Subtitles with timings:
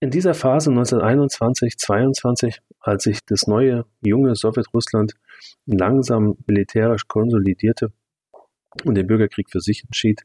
[0.00, 5.14] in dieser Phase 1921, 22, als sich das neue, junge Sowjetrussland
[5.64, 7.92] langsam militärisch konsolidierte
[8.84, 10.22] und den Bürgerkrieg für sich entschied,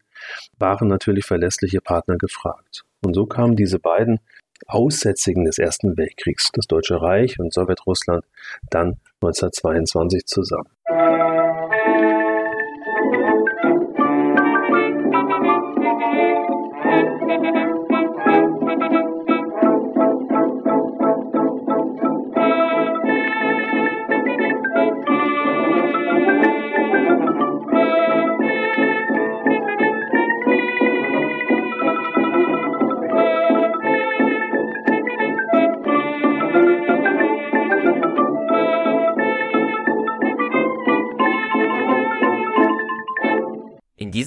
[0.58, 2.84] waren natürlich verlässliche Partner gefragt.
[3.04, 4.20] Und so kamen diese beiden
[4.68, 8.26] Aussätzigen des Ersten Weltkriegs, das Deutsche Reich und Sowjetrussland,
[8.70, 10.70] dann 1922 zusammen.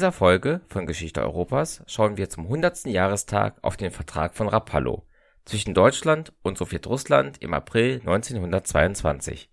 [0.05, 2.85] Dieser Folge von Geschichte Europas schauen wir zum 100.
[2.85, 5.07] Jahrestag auf den Vertrag von Rapallo
[5.47, 9.49] zwischen Deutschland und Sowjetrussland im April 1922.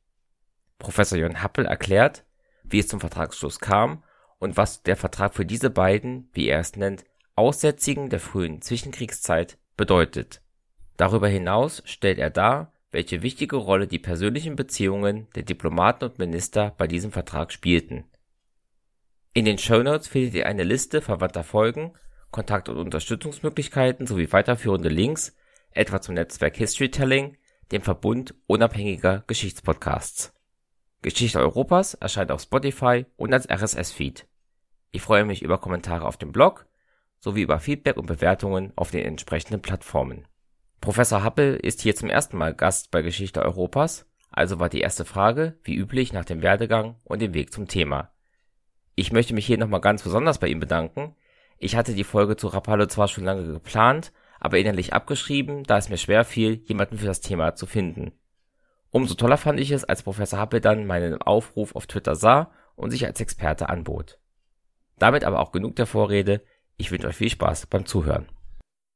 [0.78, 2.26] Professor Jörn Happel erklärt,
[2.66, 4.04] wie es zum Vertragsschluss kam
[4.40, 7.06] und was der Vertrag für diese beiden, wie er es nennt,
[7.36, 10.42] Aussätzigen der frühen Zwischenkriegszeit bedeutet.
[10.98, 16.76] Darüber hinaus stellt er dar, welche wichtige Rolle die persönlichen Beziehungen der Diplomaten und Minister
[16.78, 18.04] bei diesem Vertrag spielten
[19.34, 21.94] in den Shownotes findet ihr eine Liste verwandter Folgen,
[22.32, 25.36] Kontakt- und Unterstützungsmöglichkeiten sowie weiterführende Links,
[25.72, 27.38] etwa zum Netzwerk Historytelling,
[27.72, 30.34] dem Verbund unabhängiger Geschichtspodcasts.
[31.02, 34.28] Geschichte Europas erscheint auf Spotify und als RSS-Feed.
[34.92, 36.68] Ich freue mich über Kommentare auf dem Blog
[37.22, 40.28] sowie über Feedback und Bewertungen auf den entsprechenden Plattformen.
[40.82, 45.06] Professor Happel ist hier zum ersten Mal Gast bei Geschichte Europas, also war die erste
[45.06, 48.11] Frage, wie üblich, nach dem Werdegang und dem Weg zum Thema.
[48.96, 51.16] Ich möchte mich hier nochmal ganz besonders bei ihm bedanken.
[51.58, 55.90] Ich hatte die Folge zu Rapallo zwar schon lange geplant, aber innerlich abgeschrieben, da es
[55.90, 58.12] mir schwer fiel, jemanden für das Thema zu finden.
[58.90, 62.92] Umso toller fand ich es, als Professor Happel dann meinen Aufruf auf Twitter sah und
[62.92, 64.18] sich als Experte anbot.
[64.98, 66.42] Damit aber auch genug der Vorrede.
[66.78, 68.28] Ich wünsche euch viel Spaß beim Zuhören.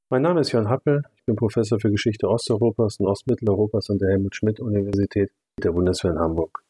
[0.09, 1.03] Mein Name ist Jörn Happel.
[1.15, 5.31] Ich bin Professor für Geschichte Osteuropas und Ostmitteleuropas an der Helmut Schmidt Universität
[5.63, 6.63] der Bundeswehr in Hamburg.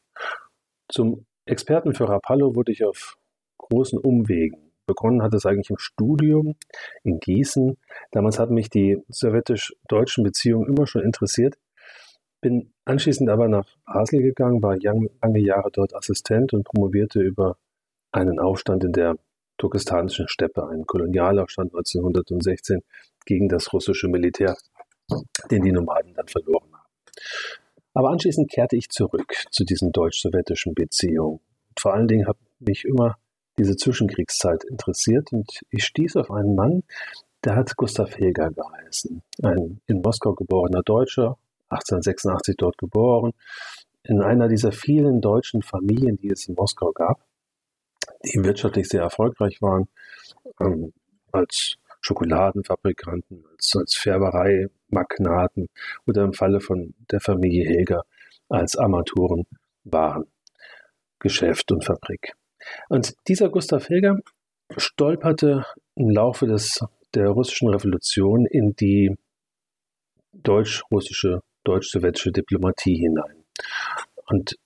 [0.88, 3.16] Zum Experten für Rapallo wurde ich auf
[3.58, 4.72] großen Umwegen.
[4.86, 6.54] Begonnen hat es eigentlich im Studium
[7.02, 7.76] in Gießen.
[8.12, 11.58] Damals hatten mich die sowjetisch-deutschen Beziehungen immer schon interessiert.
[12.40, 17.56] Bin anschließend aber nach Basel gegangen, war lange Jahre dort Assistent und promovierte über
[18.12, 19.16] einen Aufstand in der
[19.58, 22.82] turkestanischen Steppe, einen Kolonialaufstand 1916
[23.24, 24.56] gegen das russische Militär,
[25.50, 26.90] den die Nomaden dann verloren haben.
[27.94, 31.40] Aber anschließend kehrte ich zurück zu diesen deutsch-sowjetischen Beziehungen.
[31.78, 33.16] Vor allen Dingen hat mich immer
[33.58, 36.82] diese Zwischenkriegszeit interessiert und ich stieß auf einen Mann,
[37.44, 39.22] der hat Gustav Heger geheißen.
[39.42, 43.32] Ein in Moskau geborener Deutscher, 1886 dort geboren,
[44.02, 47.20] in einer dieser vielen deutschen Familien, die es in Moskau gab,
[48.24, 49.88] die wirtschaftlich sehr erfolgreich waren,
[50.60, 50.92] ähm,
[51.32, 55.68] als Schokoladenfabrikanten, als, als Färbereimagnaten
[56.06, 58.04] oder im Falle von der Familie Heger
[58.48, 59.44] als Armaturen
[59.84, 60.26] waren.
[61.18, 62.34] Geschäft und Fabrik.
[62.88, 64.18] Und dieser Gustav Heger
[64.76, 66.84] stolperte im Laufe des,
[67.14, 69.16] der russischen Revolution in die
[70.32, 73.44] deutsch-russische, deutsch-sowjetische Diplomatie hinein.
[74.26, 74.56] Und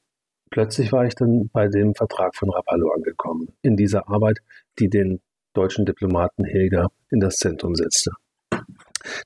[0.51, 4.39] plötzlich war ich dann bei dem Vertrag von Rapallo angekommen, in dieser Arbeit,
[4.79, 5.21] die den
[5.53, 8.13] deutschen Diplomaten Heger in das Zentrum setzte.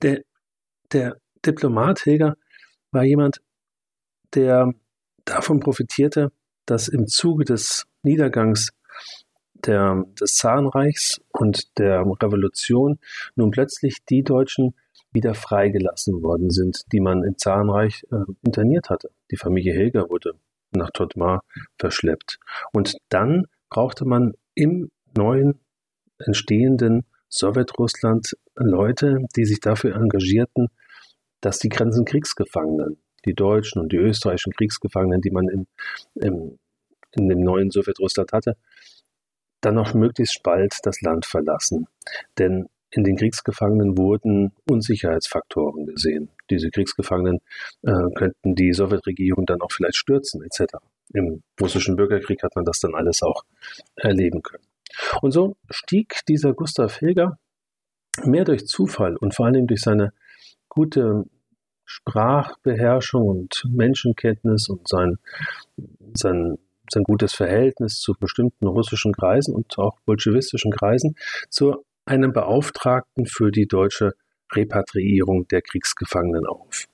[0.02, 0.22] Der,
[0.92, 2.36] der Diplomat Heger
[2.90, 3.40] war jemand,
[4.34, 4.72] der
[5.24, 6.32] davon profitierte,
[6.66, 8.70] dass im Zuge des Niedergangs
[9.54, 12.98] der, des Zarenreichs und der Revolution
[13.34, 14.74] nun plötzlich die Deutschen
[15.12, 19.10] wieder freigelassen worden sind, die man im Zarenreich äh, interniert hatte.
[19.30, 20.32] Die Familie Helger wurde
[20.72, 21.44] nach Totmar
[21.78, 22.38] verschleppt.
[22.72, 25.60] Und dann brauchte man im neuen
[26.18, 30.68] entstehenden Sowjetrussland Leute, die sich dafür engagierten,
[31.40, 35.66] dass die Grenzen Kriegsgefangenen, die deutschen und die österreichischen Kriegsgefangenen, die man in,
[36.14, 36.58] im
[37.16, 38.56] in dem neuen Sowjetrussland hatte,
[39.60, 41.86] dann noch möglichst bald das Land verlassen.
[42.38, 46.30] Denn in den Kriegsgefangenen wurden Unsicherheitsfaktoren gesehen.
[46.50, 47.40] Diese Kriegsgefangenen
[47.82, 50.76] äh, könnten die Sowjetregierung dann auch vielleicht stürzen, etc.
[51.12, 53.42] Im russischen Bürgerkrieg hat man das dann alles auch
[53.96, 54.62] erleben können.
[55.22, 57.38] Und so stieg dieser Gustav Hilger
[58.22, 60.12] mehr durch Zufall und vor Dingen durch seine
[60.68, 61.24] gute
[61.84, 65.18] Sprachbeherrschung und Menschenkenntnis und sein,
[66.14, 66.58] sein
[66.90, 71.16] sein gutes Verhältnis zu bestimmten russischen Kreisen und auch bolschewistischen Kreisen
[71.48, 74.14] zu einem Beauftragten für die deutsche
[74.52, 76.86] Repatriierung der Kriegsgefangenen auf.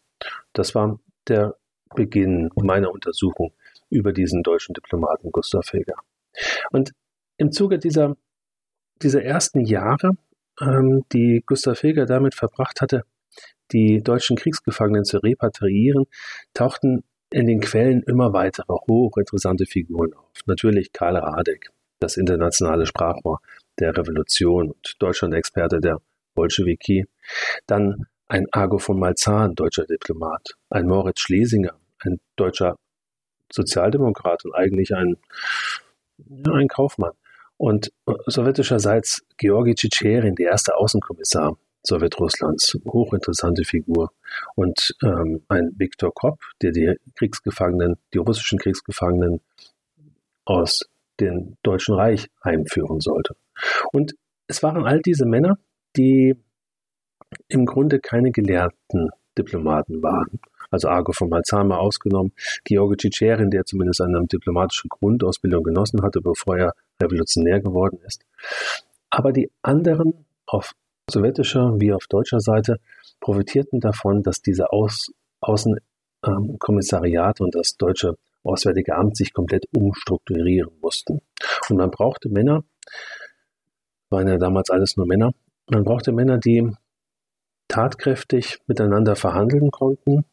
[0.52, 1.56] Das war der
[1.94, 3.52] Beginn meiner Untersuchung
[3.90, 5.96] über diesen deutschen Diplomaten Gustav Hilger.
[6.70, 6.92] Und
[7.36, 8.16] im Zuge dieser,
[9.02, 10.12] dieser ersten Jahre,
[10.60, 13.02] ähm, die Gustav Hilger damit verbracht hatte,
[13.72, 16.06] die deutschen Kriegsgefangenen zu repatriieren,
[16.54, 20.32] tauchten in den Quellen immer weitere hochinteressante Figuren auf.
[20.46, 21.70] Natürlich Karl Radek,
[22.00, 23.40] das internationale Sprachrohr
[23.78, 26.00] der Revolution und Deutschland-Experte der
[26.34, 27.06] Bolschewiki.
[27.66, 30.54] Dann ein Argo von Malzahn, deutscher Diplomat.
[30.68, 32.76] Ein Moritz Schlesinger, ein deutscher
[33.52, 35.16] Sozialdemokrat und eigentlich ein,
[36.52, 37.12] ein Kaufmann.
[37.56, 37.92] Und
[38.26, 44.10] sowjetischerseits Georgi Tschitscherin, der erste Außenkommissar Sowjetrusslands, hochinteressante Figur.
[44.54, 49.40] Und ähm, ein Viktor Kopp, der die Kriegsgefangenen, die russischen Kriegsgefangenen
[50.44, 50.80] aus
[51.20, 53.34] dem Deutschen Reich heimführen sollte.
[53.92, 54.14] Und
[54.46, 55.58] es waren all diese Männer,
[55.96, 56.34] die
[57.48, 60.40] im Grunde keine gelehrten Diplomaten waren.
[60.70, 62.32] Also Argo von Malzama ausgenommen,
[62.64, 68.24] Georgi Tschitscherin, der zumindest eine diplomatische Grundausbildung genossen hatte, bevor er revolutionär geworden ist.
[69.10, 70.72] Aber die anderen auf
[71.10, 72.78] sowjetischer wie auf deutscher Seite
[73.20, 80.70] profitierten davon, dass diese Aus Außenkommissariate ähm, und das deutsche Auswärtige Amt sich komplett umstrukturieren
[80.80, 81.20] mussten.
[81.68, 82.64] Und man brauchte Männer,
[84.08, 85.32] waren ja damals alles nur Männer,
[85.70, 86.68] man brauchte Männer, die
[87.68, 90.24] tatkräftig miteinander verhandeln konnten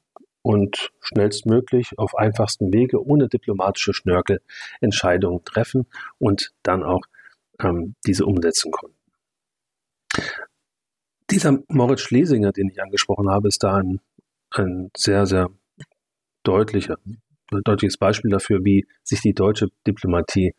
[0.42, 4.42] und schnellstmöglich auf einfachstem Wege ohne diplomatische Schnörkel
[4.82, 5.88] Entscheidungen treffen
[6.18, 7.02] und dann auch
[7.62, 8.97] ähm, diese umsetzen konnten.
[11.30, 14.00] Dieser Moritz Schlesinger, den ich angesprochen habe, ist da ein,
[14.52, 15.50] ein sehr, sehr
[16.44, 16.98] deutlicher,
[17.52, 20.54] deutliches Beispiel dafür, wie sich die deutsche Diplomatie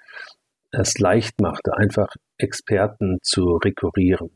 [0.70, 4.30] es leicht machte, einfach Experten zu rekurrieren.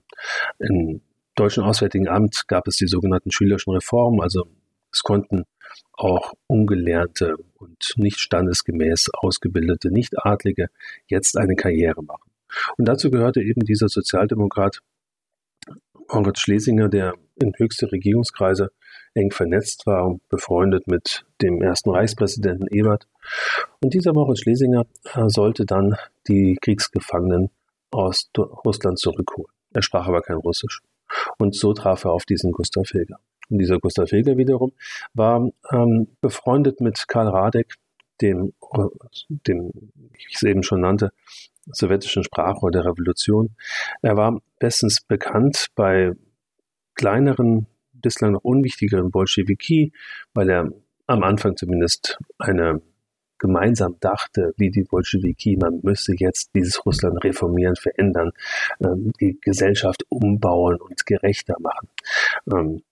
[0.59, 1.03] Im
[1.35, 4.47] Deutschen Auswärtigen Amt gab es die sogenannten schülerischen Reformen, also
[4.91, 5.45] es konnten
[5.93, 10.69] auch ungelernte und nicht standesgemäß ausgebildete Nichtadlige
[11.07, 12.31] jetzt eine Karriere machen.
[12.77, 14.81] Und dazu gehörte eben dieser Sozialdemokrat
[16.13, 18.71] Moritz Schlesinger, der in höchste Regierungskreise
[19.15, 23.09] eng vernetzt war und befreundet mit dem ersten Reichspräsidenten Ebert.
[23.83, 25.97] Und dieser Moritz Schlesinger äh, sollte dann
[26.29, 27.51] die Kriegsgefangenen
[27.91, 29.53] aus Russland zurückholen.
[29.73, 30.81] Er sprach aber kein Russisch.
[31.39, 33.19] Und so traf er auf diesen Gustav Hilger.
[33.51, 34.73] Und dieser Gustav Hilger wiederum
[35.15, 37.75] war ähm, befreundet mit Karl Radek,
[38.21, 38.83] dem, äh,
[39.29, 39.73] dem,
[40.17, 41.13] ich es eben schon nannte,
[41.67, 43.55] sowjetischen Sprachrohr der Revolution.
[44.03, 46.13] Er war bestens bekannt bei
[46.95, 49.93] kleineren, bislang noch unwichtigeren Bolschewiki,
[50.35, 50.71] weil er
[51.07, 52.81] am Anfang zumindest eine
[53.39, 58.31] gemeinsam dachte, wie die Bolschewiki, man müsse jetzt dieses Russland reformieren, verändern,
[58.81, 61.89] ähm, die Gesellschaft umbauen und gerechter machen.
[62.51, 62.83] Ähm,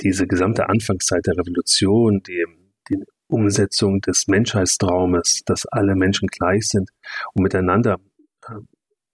[0.00, 2.46] diese gesamte Anfangszeit der Revolution, die,
[2.88, 6.90] die Umsetzung des Menschheitstraumes, dass alle Menschen gleich sind
[7.34, 7.98] und miteinander,
[8.46, 8.60] äh,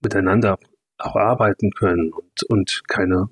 [0.03, 0.59] miteinander
[0.99, 3.29] auch arbeiten können und, und keine,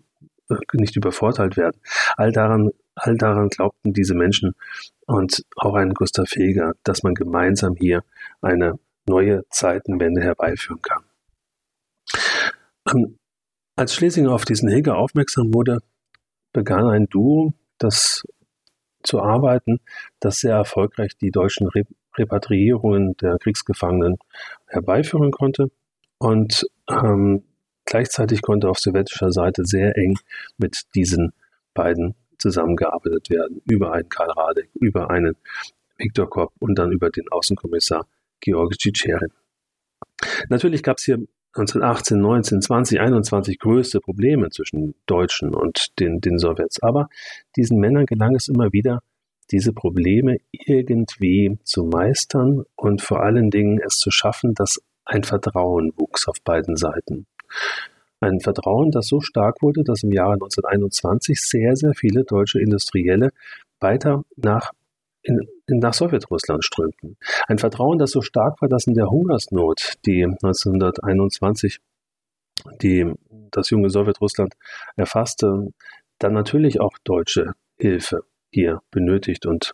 [0.72, 1.80] nicht übervorteilt werden.
[2.16, 4.54] All daran, all daran glaubten diese Menschen
[5.06, 8.04] und auch ein Gustav Heger, dass man gemeinsam hier
[8.40, 8.78] eine
[9.08, 11.04] neue Zeitenwende herbeiführen kann.
[12.88, 13.18] Ähm,
[13.76, 15.78] als Schlesinger auf diesen Heger aufmerksam wurde,
[16.52, 18.22] begann ein Duo, das
[19.06, 19.80] zu arbeiten,
[20.20, 21.68] das sehr erfolgreich die deutschen
[22.16, 24.16] Repatriierungen der Kriegsgefangenen
[24.66, 25.70] herbeiführen konnte
[26.18, 27.44] und ähm,
[27.84, 30.18] gleichzeitig konnte auf sowjetischer Seite sehr eng
[30.58, 31.32] mit diesen
[31.74, 35.36] beiden zusammengearbeitet werden, über einen Karl Radek, über einen
[35.96, 38.06] Viktor Kopp und dann über den Außenkommissar
[38.40, 39.32] Georgi Tschitscherin.
[40.48, 41.18] Natürlich gab es hier
[41.56, 46.82] 1918, 19, 20, 21 größte Probleme zwischen Deutschen und den, den Sowjets.
[46.82, 47.08] Aber
[47.56, 49.00] diesen Männern gelang es immer wieder,
[49.50, 55.92] diese Probleme irgendwie zu meistern und vor allen Dingen es zu schaffen, dass ein Vertrauen
[55.96, 57.26] wuchs auf beiden Seiten.
[58.20, 63.30] Ein Vertrauen, das so stark wurde, dass im Jahre 1921 sehr, sehr viele deutsche Industrielle
[63.80, 64.72] weiter nach
[65.26, 67.16] in, in, nach Sowjetrussland strömten.
[67.48, 71.80] Ein Vertrauen, das so stark war, dass in der Hungersnot, die 1921
[72.80, 73.12] die,
[73.50, 74.54] das junge Sowjetrussland
[74.96, 75.72] erfasste,
[76.18, 79.72] dann natürlich auch deutsche Hilfe hier benötigt und,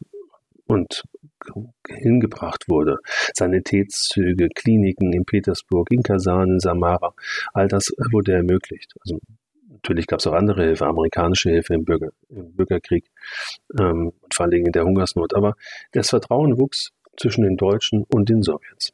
[0.67, 1.03] und
[1.89, 2.99] hingebracht wurde.
[3.35, 7.15] Sanitätszüge, Kliniken in Petersburg, in Kasan, in Samara,
[7.53, 8.95] all das wurde ermöglicht.
[9.01, 9.21] Also
[9.83, 13.11] natürlich gab es auch andere Hilfe, amerikanische Hilfe im, Bürger, im Bürgerkrieg
[13.79, 15.35] ähm, und vor allen Dingen in der Hungersnot.
[15.35, 15.55] Aber
[15.93, 18.93] das Vertrauen wuchs zwischen den Deutschen und den Sowjets.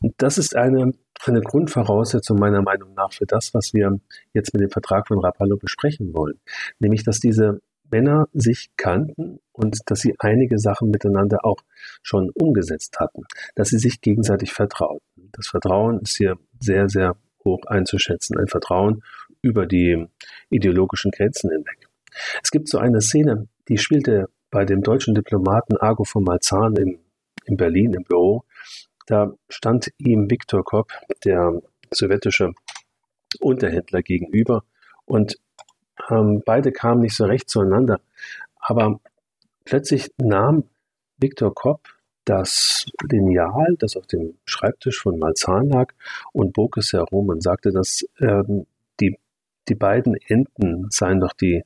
[0.00, 0.92] Und das ist eine,
[1.24, 3.98] eine Grundvoraussetzung meiner Meinung nach für das, was wir
[4.34, 6.38] jetzt mit dem Vertrag von Rapallo besprechen wollen.
[6.78, 7.60] Nämlich, dass diese
[7.90, 11.58] Männer sich kannten und dass sie einige Sachen miteinander auch
[12.02, 13.22] schon umgesetzt hatten,
[13.54, 15.30] dass sie sich gegenseitig vertrauten.
[15.32, 18.38] Das Vertrauen ist hier sehr, sehr hoch einzuschätzen.
[18.38, 19.02] Ein Vertrauen
[19.46, 20.06] über die
[20.50, 21.88] ideologischen Grenzen hinweg.
[22.42, 26.98] Es gibt so eine Szene, die spielte bei dem deutschen Diplomaten Argo von Malzahn in,
[27.44, 28.44] in Berlin im Büro.
[29.06, 30.92] Da stand ihm Viktor Kopp,
[31.24, 31.60] der
[31.92, 32.52] sowjetische
[33.40, 34.64] Unterhändler, gegenüber
[35.04, 35.38] und
[36.10, 38.00] ähm, beide kamen nicht so recht zueinander.
[38.58, 39.00] Aber
[39.64, 40.64] plötzlich nahm
[41.18, 41.88] Viktor Kopp
[42.24, 45.92] das Lineal, das auf dem Schreibtisch von Malzahn lag,
[46.32, 48.66] und bog es herum und sagte, dass ähm,
[49.68, 51.62] die, beiden Enden seien doch die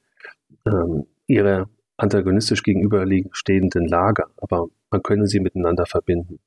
[0.67, 6.41] ähm, ihre antagonistisch gegenüberstehenden Lager, aber man könne sie miteinander verbinden.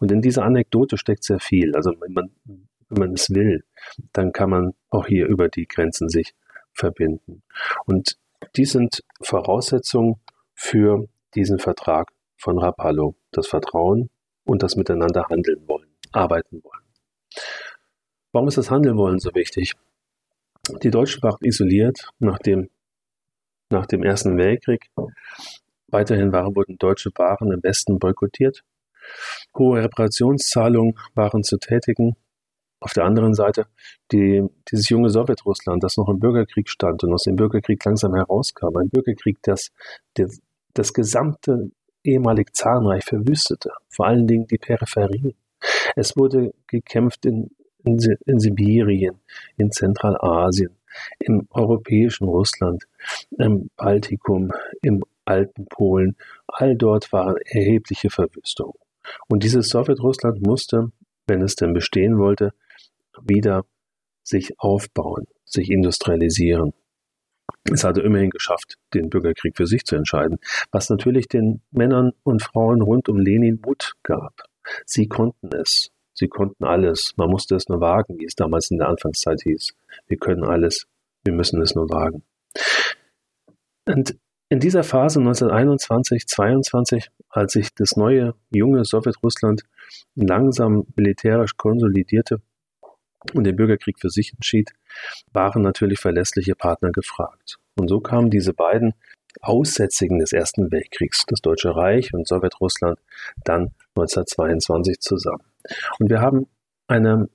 [0.00, 1.74] Und in dieser Anekdote steckt sehr viel.
[1.74, 3.64] Also wenn man, wenn man es will,
[4.12, 6.34] dann kann man auch hier über die Grenzen sich
[6.72, 7.42] verbinden.
[7.86, 8.18] Und
[8.56, 10.16] die sind Voraussetzungen
[10.54, 13.16] für diesen Vertrag von Rapallo.
[13.32, 14.10] Das Vertrauen
[14.44, 16.84] und das Miteinander handeln wollen, arbeiten wollen.
[18.32, 19.74] Warum ist das Handeln wollen so wichtig?
[20.82, 22.70] Die Deutschen waren isoliert nach dem,
[23.70, 24.90] nach dem Ersten Weltkrieg.
[25.88, 28.62] Weiterhin waren, wurden deutsche Waren im Westen boykottiert.
[29.56, 32.16] Hohe Reparationszahlungen waren zu tätigen.
[32.80, 33.66] Auf der anderen Seite
[34.12, 38.76] die, dieses junge Sowjetrussland, das noch im Bürgerkrieg stand und aus dem Bürgerkrieg langsam herauskam.
[38.76, 39.70] Ein Bürgerkrieg, das,
[40.14, 40.40] das
[40.78, 41.70] das gesamte
[42.04, 45.34] ehemalige Zarenreich verwüstete, vor allen Dingen die Peripherie.
[45.96, 47.50] Es wurde gekämpft in,
[47.84, 49.20] in, in Sibirien,
[49.56, 50.76] in Zentralasien,
[51.18, 52.84] im europäischen Russland,
[53.38, 56.16] im Baltikum, im alten Polen.
[56.46, 58.74] All dort waren erhebliche Verwüstungen.
[59.28, 60.90] Und dieses Sowjetrussland musste,
[61.26, 62.52] wenn es denn bestehen wollte,
[63.22, 63.64] wieder
[64.22, 66.72] sich aufbauen, sich industrialisieren.
[67.72, 70.38] Es hatte immerhin geschafft, den Bürgerkrieg für sich zu entscheiden,
[70.70, 74.42] was natürlich den Männern und Frauen rund um Lenin Mut gab.
[74.84, 75.90] Sie konnten es.
[76.18, 77.14] Sie konnten alles.
[77.16, 79.74] Man musste es nur wagen, wie es damals in der Anfangszeit hieß.
[80.08, 80.86] Wir können alles.
[81.24, 82.24] Wir müssen es nur wagen.
[83.86, 84.16] Und
[84.48, 89.62] in dieser Phase 1921, 22, als sich das neue, junge Sowjetrussland
[90.16, 92.40] langsam militärisch konsolidierte,
[93.34, 94.70] und den Bürgerkrieg für sich entschied,
[95.32, 97.58] waren natürlich verlässliche Partner gefragt.
[97.76, 98.94] Und so kamen diese beiden
[99.40, 102.98] Aussätzigen des Ersten Weltkriegs, das Deutsche Reich und Sowjetrussland,
[103.44, 105.44] dann 1922 zusammen.
[105.98, 106.46] Und wir haben
[106.86, 107.28] eine,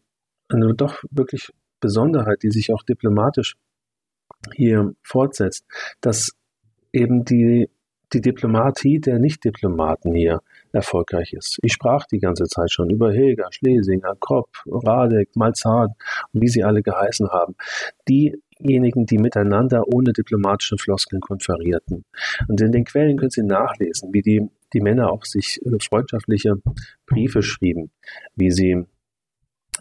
[0.50, 3.56] eine doch wirklich Besonderheit, die sich auch diplomatisch
[4.56, 5.66] hier fortsetzt,
[6.02, 6.32] dass
[6.92, 7.70] eben die
[8.14, 11.58] die Diplomatie der Nicht-Diplomaten hier erfolgreich ist.
[11.62, 15.96] Ich sprach die ganze Zeit schon über Hilger, Schlesinger, Kopp, Radek, Malzahn
[16.32, 17.56] und wie sie alle geheißen haben.
[18.60, 22.06] Diejenigen, die miteinander ohne diplomatische Floskeln konferierten.
[22.48, 26.56] Und in den Quellen können Sie nachlesen, wie die, die Männer auch sich äh, freundschaftliche
[27.06, 27.92] Briefe schrieben,
[28.36, 28.86] wie sie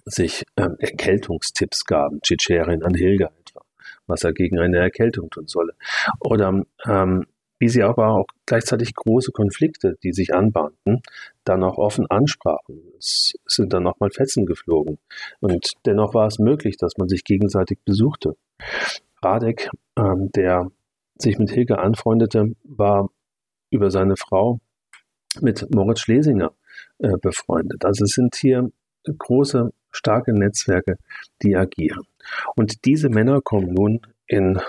[0.05, 3.63] sich ähm, Erkältungstipps gaben, Tschitscherin an Hilger etwa,
[4.07, 5.75] was er gegen eine Erkältung tun solle.
[6.21, 7.27] Oder ähm,
[7.63, 11.01] wie sie aber auch gleichzeitig große Konflikte, die sich anbahnten,
[11.45, 12.83] dann auch offen ansprachen.
[12.99, 14.99] Es sind dann nochmal Fetzen geflogen.
[15.39, 18.37] Und dennoch war es möglich, dass man sich gegenseitig besuchte.
[19.23, 20.73] Radek, ähm, der
[21.17, 23.11] sich mit Hilge anfreundete, war
[23.71, 24.59] über seine Frau
[25.41, 26.51] mit Moritz Schlesinger
[26.99, 27.85] äh, befreundet.
[27.85, 28.73] Also es sind hier
[29.07, 30.97] große, starke Netzwerke,
[31.43, 32.09] die agieren.
[32.57, 34.61] Und diese Männer kommen nun in,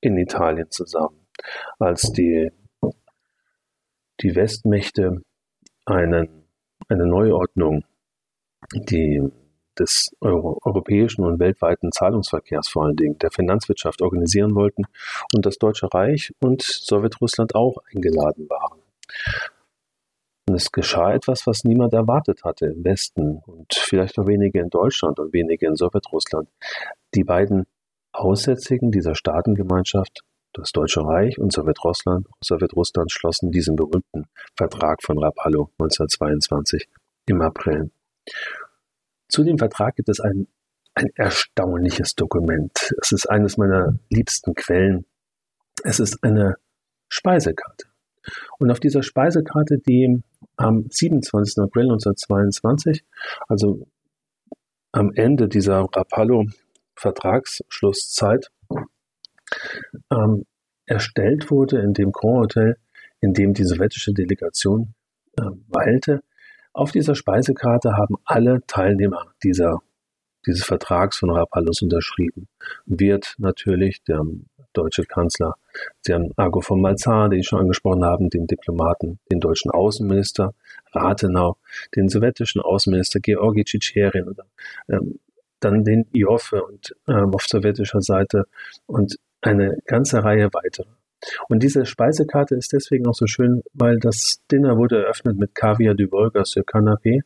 [0.00, 1.25] in Italien zusammen
[1.78, 2.50] als die,
[4.20, 5.22] die Westmächte
[5.84, 6.28] einen,
[6.88, 7.84] eine Neuordnung
[8.74, 9.22] die,
[9.78, 14.84] des Euro, europäischen und weltweiten Zahlungsverkehrs vor allen Dingen der Finanzwirtschaft organisieren wollten
[15.34, 18.80] und das Deutsche Reich und Sowjetrussland auch eingeladen waren.
[20.48, 24.70] Und es geschah etwas, was niemand erwartet hatte im Westen und vielleicht noch wenige in
[24.70, 26.48] Deutschland und wenige in Sowjetrussland.
[27.14, 27.66] Die beiden
[28.12, 30.20] Aussätzigen dieser Staatengemeinschaft
[30.56, 34.24] das Deutsche Reich und Sowjetrussland, Sowjetrussland schlossen diesen berühmten
[34.56, 36.88] Vertrag von Rapallo 1922
[37.26, 37.90] im April.
[39.28, 40.48] Zu dem Vertrag gibt es ein,
[40.94, 42.94] ein erstaunliches Dokument.
[43.02, 45.04] Es ist eines meiner liebsten Quellen.
[45.84, 46.56] Es ist eine
[47.08, 47.88] Speisekarte.
[48.58, 50.22] Und auf dieser Speisekarte, die
[50.56, 51.62] am 27.
[51.62, 53.04] April 1922,
[53.46, 53.86] also
[54.92, 58.50] am Ende dieser Rapallo-Vertragsschlusszeit,
[60.10, 60.44] ähm,
[60.86, 62.76] erstellt wurde in dem Grand Hotel,
[63.20, 64.94] in dem die sowjetische Delegation
[65.38, 66.22] äh, weilte.
[66.72, 69.80] Auf dieser Speisekarte haben alle Teilnehmer dieser
[70.46, 72.48] dieses Vertrags von Rapallos unterschrieben,
[72.86, 74.22] wird natürlich der
[74.72, 75.54] deutsche Kanzler,
[76.00, 80.54] Sie haben Argo von Malzahn, den ich schon angesprochen habe, den Diplomaten, den deutschen Außenminister
[80.92, 81.56] Rathenau,
[81.96, 84.36] den sowjetischen Außenminister Georgi Tschitscherin
[84.88, 85.18] ähm,
[85.60, 88.44] dann den Ioffe und ähm, auf sowjetischer Seite
[88.84, 90.96] und eine ganze Reihe weiterer.
[91.48, 95.94] Und diese Speisekarte ist deswegen auch so schön, weil das Dinner wurde eröffnet mit Caviar
[95.94, 97.22] du Volga sur Canapé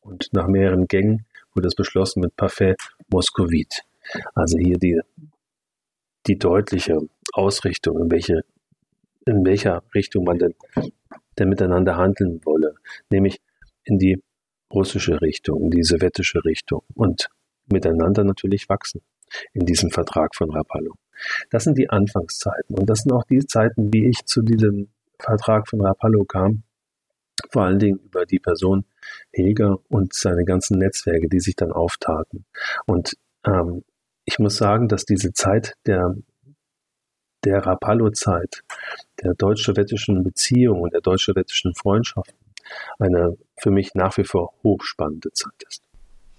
[0.00, 2.76] und nach mehreren Gängen wurde es beschlossen mit Parfait
[3.08, 3.82] Moscovite.
[4.34, 5.00] Also hier die,
[6.26, 6.98] die deutliche
[7.32, 8.44] Ausrichtung, in welche,
[9.26, 10.54] in welcher Richtung man denn,
[11.38, 12.74] denn miteinander handeln wolle,
[13.10, 13.40] nämlich
[13.84, 14.22] in die
[14.72, 17.28] russische Richtung, in die sowjetische Richtung und
[17.66, 19.02] miteinander natürlich wachsen
[19.52, 20.94] in diesem Vertrag von Rapallo.
[21.50, 24.88] Das sind die Anfangszeiten und das sind auch die Zeiten, wie ich zu diesem
[25.18, 26.64] Vertrag von Rapallo kam,
[27.50, 28.84] vor allen Dingen über die Person
[29.32, 32.44] Heger und seine ganzen Netzwerke, die sich dann auftaten.
[32.86, 33.84] Und ähm,
[34.24, 36.16] ich muss sagen, dass diese Zeit der,
[37.44, 38.62] der Rapallo-Zeit,
[39.22, 42.38] der deutsch-sowjetischen Beziehung und der deutsch-sowjetischen Freundschaften
[42.98, 45.83] eine für mich nach wie vor hochspannende Zeit ist.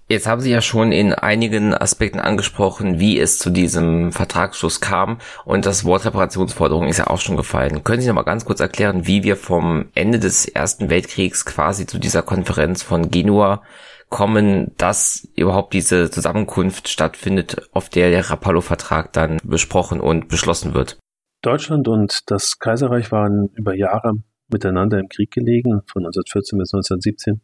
[0.08, 5.18] Jetzt haben Sie ja schon in einigen Aspekten angesprochen, wie es zu diesem Vertragsschluss kam
[5.46, 7.84] und das Wort Reparationsforderung ist ja auch schon gefallen.
[7.84, 11.88] Können Sie noch mal ganz kurz erklären, wie wir vom Ende des Ersten Weltkriegs quasi
[11.88, 13.64] zu dieser Konferenz von Genua
[14.10, 21.00] kommen, dass überhaupt diese Zusammenkunft stattfindet, auf der der Rapallo-Vertrag dann besprochen und beschlossen wird?
[21.42, 24.14] Deutschland und das Kaiserreich waren über Jahre
[24.50, 27.42] miteinander im Krieg gelegen, von 1914 bis 1917.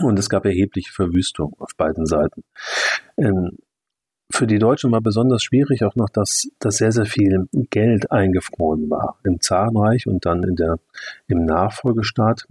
[0.00, 2.44] Und es gab erhebliche Verwüstung auf beiden Seiten.
[3.16, 3.58] Ähm,
[4.32, 8.88] für die Deutschen war besonders schwierig auch noch, dass, dass sehr, sehr viel Geld eingefroren
[8.88, 10.78] war im Zarenreich und dann in der,
[11.26, 12.46] im Nachfolgestaat,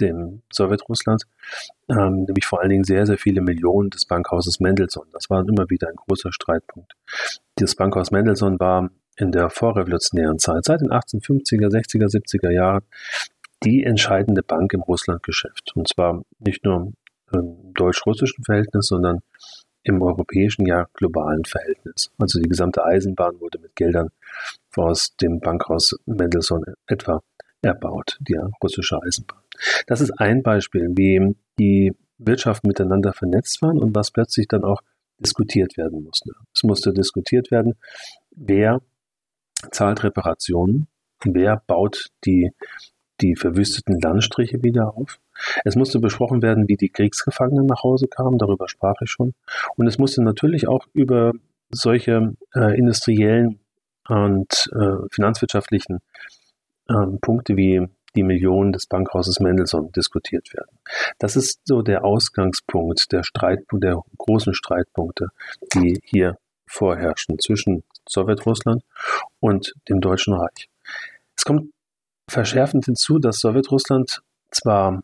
[0.00, 1.22] dem Sowjetrussland,
[1.88, 5.06] ähm, nämlich vor allen Dingen sehr, sehr viele Millionen des Bankhauses Mendelssohn.
[5.12, 6.92] Das war immer wieder ein großer Streitpunkt.
[7.54, 12.82] Das Bankhaus Mendelssohn war in der vorrevolutionären Zeit, seit den 1850er, 60er, 70er Jahren,
[13.64, 15.72] die entscheidende Bank im Russlandgeschäft.
[15.74, 16.92] Und zwar nicht nur
[17.32, 19.20] im deutsch-russischen Verhältnis, sondern
[19.82, 22.10] im europäischen, ja globalen Verhältnis.
[22.18, 24.08] Also die gesamte Eisenbahn wurde mit Geldern
[24.76, 27.22] aus dem Bankhaus Mendelssohn etwa
[27.62, 29.40] erbaut, die russische Eisenbahn.
[29.86, 34.80] Das ist ein Beispiel, wie die Wirtschaften miteinander vernetzt waren und was plötzlich dann auch
[35.18, 36.32] diskutiert werden musste.
[36.54, 37.74] Es musste diskutiert werden,
[38.30, 38.80] wer
[39.70, 40.88] zahlt Reparationen,
[41.24, 42.50] wer baut die
[43.20, 45.18] die verwüsteten Landstriche wieder auf.
[45.64, 49.34] Es musste besprochen werden, wie die Kriegsgefangenen nach Hause kamen, darüber sprach ich schon.
[49.76, 51.32] Und es musste natürlich auch über
[51.70, 53.60] solche äh, industriellen
[54.08, 56.00] und äh, finanzwirtschaftlichen
[56.88, 60.78] äh, Punkte wie die Millionen des Bankhauses Mendelssohn diskutiert werden.
[61.18, 65.28] Das ist so der Ausgangspunkt, der Streitpunkt, der großen Streitpunkte,
[65.74, 68.82] die hier vorherrschen zwischen Sowjetrussland
[69.40, 70.68] und dem Deutschen Reich.
[71.36, 71.73] Es kommt
[72.28, 75.02] verschärfend hinzu, dass Sowjetrussland zwar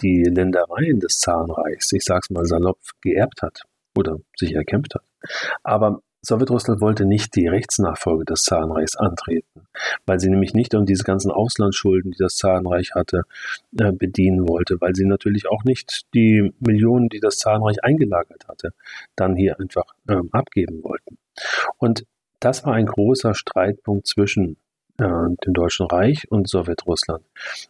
[0.00, 3.62] die Ländereien des Zarenreichs, ich sag's mal salopp, geerbt hat
[3.96, 5.04] oder sich erkämpft hat,
[5.62, 9.66] aber Sowjetrussland wollte nicht die Rechtsnachfolge des Zarenreichs antreten,
[10.06, 13.22] weil sie nämlich nicht um diese ganzen Auslandsschulden, die das Zarenreich hatte,
[13.76, 18.72] äh, bedienen wollte, weil sie natürlich auch nicht die Millionen, die das Zarenreich eingelagert hatte,
[19.16, 21.18] dann hier einfach ähm, abgeben wollten.
[21.78, 22.06] Und
[22.38, 24.56] das war ein großer Streitpunkt zwischen
[24.98, 27.24] äh, dem Deutschen Reich und Sowjetrussland.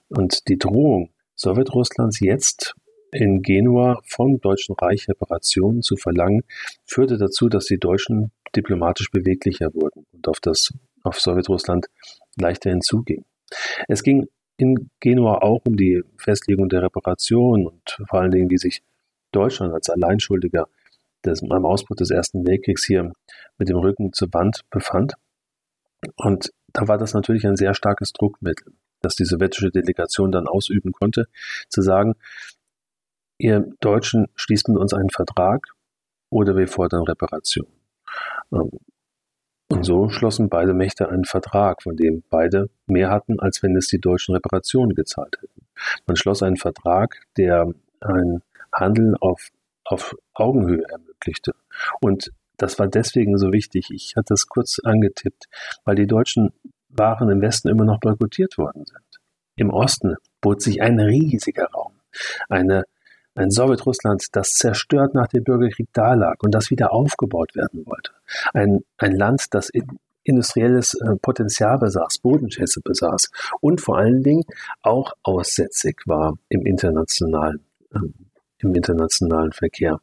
[0.09, 2.75] Und die Drohung Sowjetrusslands jetzt
[3.13, 6.43] in Genua vom Deutschen Reich Reparationen zu verlangen,
[6.85, 11.87] führte dazu, dass die Deutschen diplomatisch beweglicher wurden und auf das auf Sowjetrussland
[12.37, 13.25] leichter hinzuging.
[13.89, 18.59] Es ging in Genua auch um die Festlegung der Reparation und vor allen Dingen, wie
[18.59, 18.83] sich
[19.33, 20.69] Deutschland als Alleinschuldiger
[21.25, 23.13] des, am Ausbruch des Ersten Weltkriegs hier
[23.59, 25.15] mit dem Rücken zur Wand befand.
[26.17, 30.93] Und da war das natürlich ein sehr starkes Druckmittel, das die sowjetische Delegation dann ausüben
[30.93, 31.27] konnte,
[31.69, 32.15] zu sagen,
[33.39, 35.67] ihr Deutschen schließt mit uns einen Vertrag
[36.31, 37.67] oder wir fordern Reparation.
[38.53, 38.71] Ähm,
[39.69, 43.89] und so schlossen beide Mächte einen Vertrag, von dem beide mehr hatten, als wenn es
[43.89, 45.67] die deutschen Reparationen gezahlt hätten.
[46.07, 49.49] Man schloss einen Vertrag, der ein Handeln auf,
[49.85, 51.55] auf Augenhöhe ermöglichte.
[52.03, 52.33] Und
[52.63, 53.91] das war deswegen so wichtig.
[53.91, 55.47] Ich hatte es kurz angetippt,
[55.85, 56.51] weil die deutschen
[56.89, 59.21] Waren im Westen immer noch boykottiert worden sind.
[59.57, 61.95] Im Osten bot sich ein riesiger Raum.
[62.49, 62.85] Eine,
[63.35, 68.13] ein Sowjetrussland, das zerstört nach dem Bürgerkrieg dalag und das wieder aufgebaut werden wollte.
[68.53, 69.71] Ein, ein Land, das
[70.25, 74.45] industrielles äh, Potenzial besaß, Bodenschätze besaß und vor allen Dingen
[74.83, 78.15] auch aussätzig war im internationalen, ähm,
[78.59, 80.01] im internationalen Verkehr.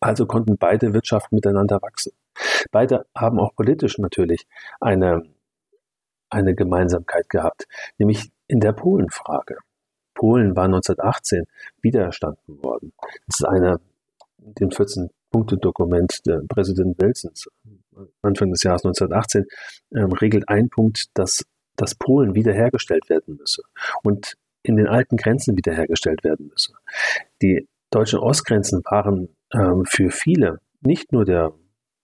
[0.00, 2.12] Also konnten beide Wirtschaften miteinander wachsen.
[2.70, 4.46] Beide haben auch politisch natürlich
[4.80, 5.22] eine,
[6.30, 7.66] eine Gemeinsamkeit gehabt,
[7.98, 9.58] nämlich in der Polenfrage.
[10.14, 11.44] Polen war 1918
[11.82, 12.92] widerstanden worden.
[13.26, 13.80] Das ist eine,
[14.38, 17.48] dem 14-Punkte-Dokument der Präsident Wilsons,
[18.22, 19.44] Anfang des Jahres 1918,
[19.94, 21.44] ähm, regelt ein Punkt, dass,
[21.76, 23.62] dass Polen wiederhergestellt werden müsse
[24.02, 26.72] und in den alten Grenzen wiederhergestellt werden müsse.
[27.42, 31.52] Die deutschen Ostgrenzen waren ähm, für viele, nicht nur der,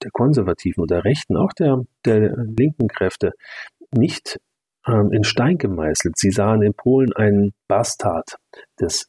[0.03, 3.33] der Konservativen oder Rechten, auch der, der linken Kräfte,
[3.93, 4.41] nicht
[4.87, 6.17] ähm, in Stein gemeißelt.
[6.19, 8.39] Sie sahen in Polen einen Bastard
[8.81, 9.09] des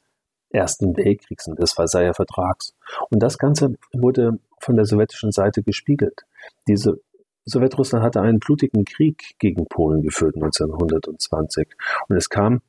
[0.49, 2.75] Ersten Weltkriegs und des Versailler Vertrags.
[3.10, 6.21] Und das Ganze wurde von der sowjetischen Seite gespiegelt.
[6.67, 7.01] Diese
[7.45, 11.67] Sowjetrussland hatte einen blutigen Krieg gegen Polen geführt 1920
[12.08, 12.62] und es kam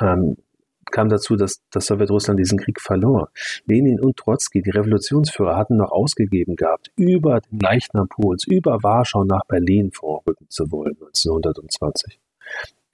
[0.00, 0.36] ähm,
[0.90, 3.30] kam dazu, dass, dass Sowjetrussland diesen Krieg verlor.
[3.66, 9.24] Lenin und Trotzki, die Revolutionsführer, hatten noch ausgegeben gehabt, über den Leichnam Polens, über Warschau
[9.24, 12.20] nach Berlin vorrücken zu wollen, 1920.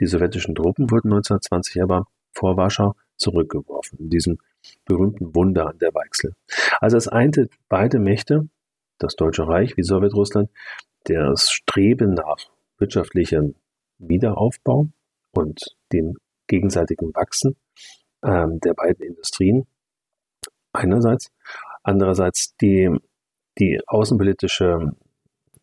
[0.00, 4.38] Die sowjetischen Truppen wurden 1920 aber vor Warschau zurückgeworfen, in diesem
[4.84, 6.34] berühmten Wunder an der Weichsel.
[6.80, 8.48] Also es einte beide Mächte,
[8.98, 10.50] das Deutsche Reich wie Sowjetrussland,
[11.04, 12.36] das Streben nach
[12.78, 13.54] wirtschaftlichem
[13.98, 14.88] Wiederaufbau
[15.32, 15.60] und
[15.92, 17.56] dem gegenseitigen Wachsen
[18.24, 19.66] ähm, der beiden Industrien
[20.72, 21.30] einerseits,
[21.82, 22.90] andererseits die,
[23.58, 24.92] die außenpolitische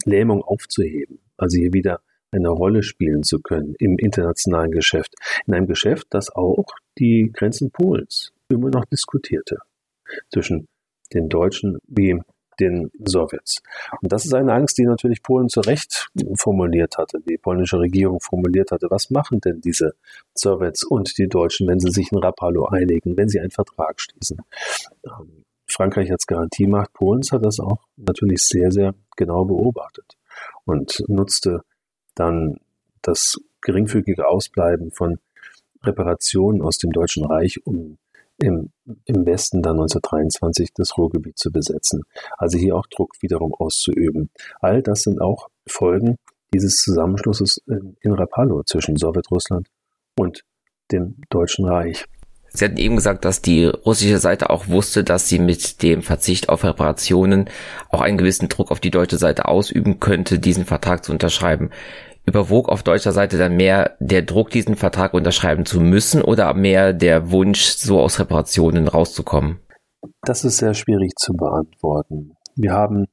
[0.05, 5.13] Lähmung aufzuheben, also hier wieder eine Rolle spielen zu können im internationalen Geschäft,
[5.47, 6.65] in einem Geschäft, das auch
[6.99, 9.57] die Grenzen Polens immer noch diskutierte.
[10.31, 10.67] Zwischen
[11.13, 12.19] den Deutschen wie
[12.59, 13.61] den Sowjets.
[14.01, 18.19] Und das ist eine Angst, die natürlich Polen zu Recht formuliert hatte, die polnische Regierung
[18.19, 18.87] formuliert hatte.
[18.89, 19.95] Was machen denn diese
[20.33, 24.37] Sowjets und die Deutschen, wenn sie sich in Rapallo einigen, wenn sie einen Vertrag schließen?
[25.05, 30.15] Ähm, Frankreich als Garantiemacht Polens hat das auch natürlich sehr, sehr genau beobachtet
[30.65, 31.61] und nutzte
[32.13, 32.59] dann
[33.01, 35.19] das geringfügige Ausbleiben von
[35.83, 37.97] Reparationen aus dem Deutschen Reich, um
[38.37, 38.71] im,
[39.05, 42.03] im Westen dann 1923 das Ruhrgebiet zu besetzen.
[42.37, 44.29] Also hier auch Druck wiederum auszuüben.
[44.59, 46.17] All das sind auch Folgen
[46.53, 49.67] dieses Zusammenschlusses in, Rapallo zwischen Sowjetrussland
[50.17, 50.41] und
[50.91, 52.05] dem Deutschen Reich.
[52.49, 56.47] Sie hatten eben gesagt, dass die russische Seite auch wusste, dass sie mit dem Verzicht
[56.47, 57.49] auf Reparationen
[57.89, 61.71] auch einen gewissen Druck auf die deutsche Seite ausüben könnte, diesen Vertrag zu unterschreiben
[62.25, 66.93] überwog auf deutscher Seite dann mehr der Druck, diesen Vertrag unterschreiben zu müssen oder mehr
[66.93, 69.59] der Wunsch, so aus Reparationen rauszukommen?
[70.21, 72.33] Das ist sehr schwierig zu beantworten.
[72.55, 73.05] Wir haben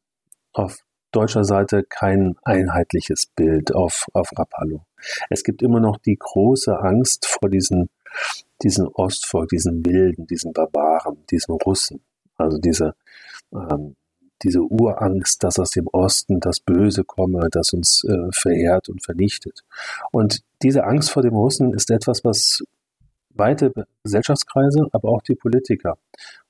[0.53, 0.79] auf
[1.11, 4.87] deutscher Seite kein einheitliches Bild auf, auf Rapallo.
[5.31, 7.91] Es gibt immer noch die große Angst vor diesen,
[8.63, 12.03] diesen Ostvolk, diesen Wilden, diesen Barbaren, diesen Russen.
[12.37, 12.95] Also diese
[13.53, 13.95] ähm,
[14.43, 19.61] diese Urangst, dass aus dem Osten das Böse komme, das uns äh, verheert und vernichtet.
[20.11, 22.63] Und diese Angst vor dem Russen ist etwas, was
[23.35, 23.73] weite
[24.05, 25.97] Gesellschaftskreise, aber auch die Politiker,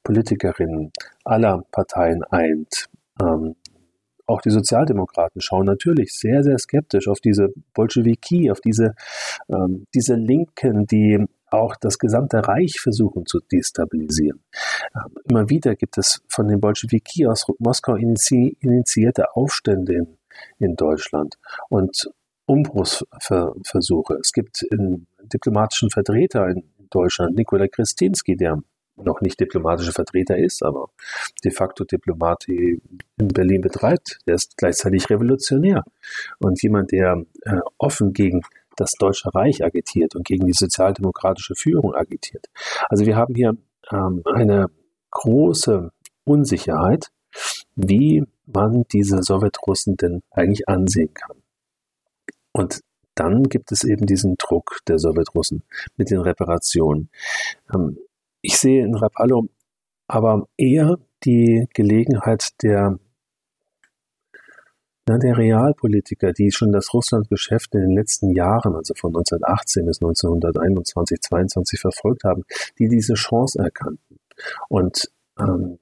[0.03, 0.93] Politikerinnen
[1.25, 2.89] aller Parteien eint.
[3.21, 3.57] Ähm,
[4.27, 8.95] auch die Sozialdemokraten schauen natürlich sehr, sehr skeptisch auf diese Bolschewiki, auf diese,
[9.49, 14.43] ähm, diese Linken, die auch das gesamte Reich versuchen zu destabilisieren.
[14.95, 20.19] Ähm, immer wieder gibt es von den Bolschewiki aus Moskau initiierte Aufstände in,
[20.59, 21.39] in Deutschland
[21.69, 22.11] und
[22.47, 24.15] Umbruchsversuche.
[24.21, 28.63] Es gibt einen diplomatischen Vertreter in Deutschland, Nikola Kristinski, der
[28.97, 30.91] noch nicht diplomatischer Vertreter ist, aber
[31.45, 32.81] de facto Diplomat in
[33.17, 34.19] Berlin betreibt.
[34.27, 35.85] Der ist gleichzeitig revolutionär
[36.39, 38.43] und jemand, der äh, offen gegen
[38.77, 42.47] das Deutsche Reich agitiert und gegen die sozialdemokratische Führung agitiert.
[42.89, 43.57] Also wir haben hier
[43.91, 44.67] ähm, eine
[45.11, 45.91] große
[46.25, 47.09] Unsicherheit,
[47.75, 51.37] wie man diese Sowjetrussen denn eigentlich ansehen kann.
[52.53, 52.81] Und
[53.15, 55.63] dann gibt es eben diesen Druck der Sowjetrussen
[55.97, 57.11] mit den Reparationen.
[57.73, 57.99] Ähm,
[58.41, 59.49] ich sehe in Rapallo
[60.09, 62.99] aber eher die Gelegenheit der
[65.09, 70.01] na, der Realpolitiker, die schon das Russlandgeschäft in den letzten Jahren, also von 1918 bis
[70.01, 72.45] 1921, 22 verfolgt haben,
[72.79, 74.19] die diese Chance erkannten.
[74.69, 75.79] Und ähm,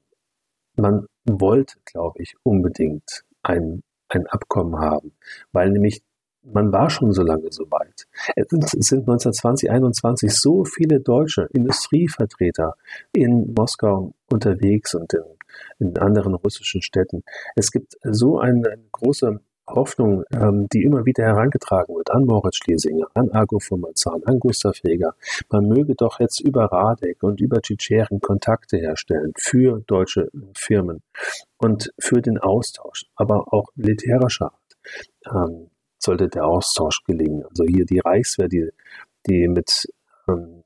[0.77, 5.13] man wollte, glaube ich, unbedingt ein, ein Abkommen haben,
[5.53, 6.03] weil nämlich
[6.43, 8.07] man war schon so lange so weit.
[8.35, 12.77] Es sind 1920, 21 so viele deutsche Industrievertreter
[13.13, 15.21] in Moskau unterwegs und in
[15.79, 17.23] in anderen russischen Städten.
[17.57, 19.41] Es gibt so eine, eine große
[19.75, 24.39] Hoffnung, ähm, die immer wieder herangetragen wird an Moritz Schlesinger, an Argo von Marzahn, an
[24.39, 25.15] Gustav Heger,
[25.49, 31.03] man möge doch jetzt über Radek und über Tschitscheren Kontakte herstellen für deutsche Firmen
[31.59, 37.45] und für den Austausch, aber auch militärischer Art ähm, sollte der Austausch gelingen.
[37.45, 38.71] Also hier die Reichswehr, die,
[39.27, 39.87] die mit
[40.29, 40.65] ähm,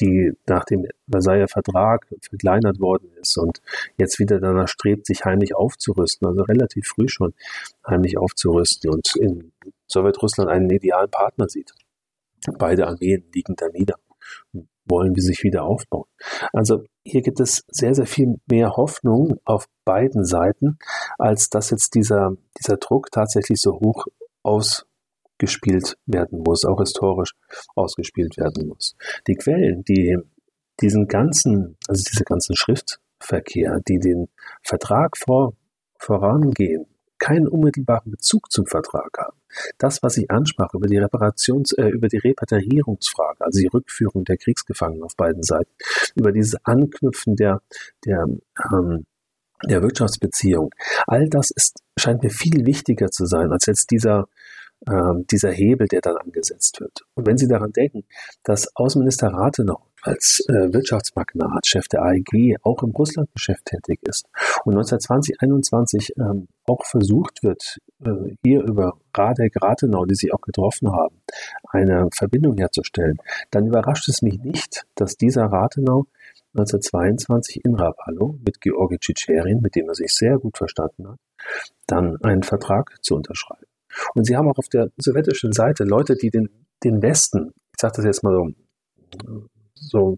[0.00, 3.60] die nach dem Versailler Vertrag verkleinert worden ist und
[3.96, 7.34] jetzt wieder danach strebt, sich heimlich aufzurüsten, also relativ früh schon
[7.86, 9.52] heimlich aufzurüsten und in
[9.86, 11.72] Sowjetrussland einen idealen Partner sieht.
[12.58, 13.96] Beide Armeen liegen da nieder
[14.86, 16.06] wollen wir sich wieder aufbauen.
[16.52, 20.78] Also hier gibt es sehr, sehr viel mehr Hoffnung auf beiden Seiten,
[21.18, 24.06] als dass jetzt dieser, dieser Druck tatsächlich so hoch
[24.42, 24.86] aus
[25.38, 27.34] gespielt werden muss, auch historisch
[27.74, 28.96] ausgespielt werden muss.
[29.26, 30.16] Die Quellen, die
[30.80, 34.28] diesen ganzen, also diese ganzen Schriftverkehr, die den
[34.62, 35.54] Vertrag vor,
[35.98, 36.86] vorangehen,
[37.18, 39.36] keinen unmittelbaren Bezug zum Vertrag haben.
[39.78, 44.36] Das, was ich ansprach über die Reparations, äh, über die Repatriierungsfrage, also die Rückführung der
[44.36, 45.70] Kriegsgefangenen auf beiden Seiten,
[46.14, 47.62] über dieses Anknüpfen der,
[48.04, 48.26] der,
[48.70, 49.06] ähm,
[49.64, 50.70] der Wirtschaftsbeziehung,
[51.06, 54.26] all das ist, scheint mir viel wichtiger zu sein, als jetzt dieser
[55.30, 57.00] dieser Hebel, der dann angesetzt wird.
[57.14, 58.04] Und wenn Sie daran denken,
[58.44, 64.26] dass Außenminister Rathenau als äh, Wirtschaftsmagnat, Chef der AEG, auch im Russlandgeschäft tätig ist
[64.64, 70.40] und 1920, 21 ähm, auch versucht wird, äh, hier über Radek Rathenau, die sich auch
[70.40, 71.16] getroffen haben,
[71.68, 73.16] eine Verbindung herzustellen,
[73.50, 76.04] dann überrascht es mich nicht, dass dieser Rathenau
[76.54, 81.18] 1922 in Rapallo mit Georgi Tschitscherin, mit dem er sich sehr gut verstanden hat,
[81.86, 83.66] dann einen Vertrag zu unterschreiben.
[84.14, 86.48] Und sie haben auch auf der sowjetischen Seite Leute, die den,
[86.84, 88.50] den Westen, ich sage das jetzt mal so,
[89.74, 90.16] so,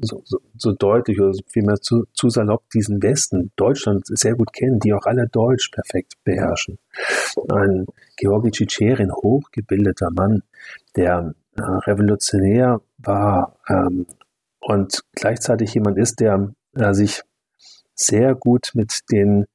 [0.00, 4.92] so, so, deutlich oder vielmehr zu, zu salopp diesen Westen, Deutschland sehr gut kennen, die
[4.92, 6.78] auch alle Deutsch perfekt beherrschen.
[7.50, 10.42] Ein Georgi Tschitscherin, hochgebildeter Mann,
[10.96, 14.06] der äh, revolutionär war ähm,
[14.60, 17.22] und gleichzeitig jemand ist, der äh, sich
[17.94, 19.46] sehr gut mit den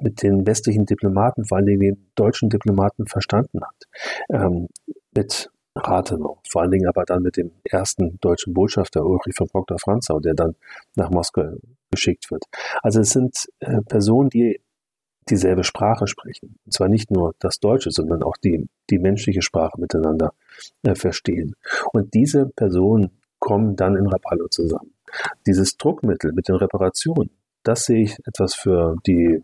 [0.00, 3.84] mit den westlichen Diplomaten, vor allen Dingen den deutschen Diplomaten verstanden hat.
[4.30, 4.68] Ähm,
[5.14, 10.20] mit Rathenau, vor allen Dingen aber dann mit dem ersten deutschen Botschafter Ulrich von Proctor-Franzau,
[10.20, 10.56] der dann
[10.94, 11.52] nach Moskau
[11.90, 12.44] geschickt wird.
[12.82, 14.60] Also es sind äh, Personen, die
[15.28, 16.58] dieselbe Sprache sprechen.
[16.64, 20.32] Und zwar nicht nur das Deutsche, sondern auch die, die menschliche Sprache miteinander
[20.82, 21.54] äh, verstehen.
[21.92, 24.94] Und diese Personen kommen dann in Rapallo zusammen.
[25.46, 27.30] Dieses Druckmittel mit den Reparationen,
[27.64, 29.42] das sehe ich etwas für die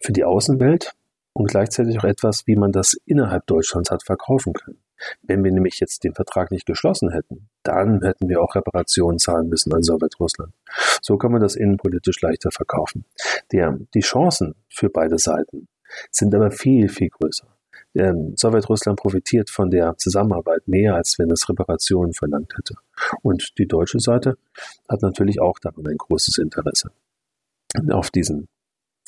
[0.00, 0.94] für die Außenwelt
[1.32, 4.78] und gleichzeitig auch etwas, wie man das innerhalb Deutschlands hat verkaufen können.
[5.22, 9.48] Wenn wir nämlich jetzt den Vertrag nicht geschlossen hätten, dann hätten wir auch Reparationen zahlen
[9.48, 10.52] müssen an Sowjetrussland.
[11.00, 13.06] So kann man das innenpolitisch leichter verkaufen.
[13.52, 15.68] Der, die Chancen für beide Seiten
[16.10, 17.46] sind aber viel, viel größer.
[17.94, 22.74] Ähm, Sowjetrussland profitiert von der Zusammenarbeit mehr, als wenn es Reparationen verlangt hätte.
[23.22, 24.36] Und die deutsche Seite
[24.88, 26.92] hat natürlich auch daran ein großes Interesse
[27.90, 28.48] auf diesen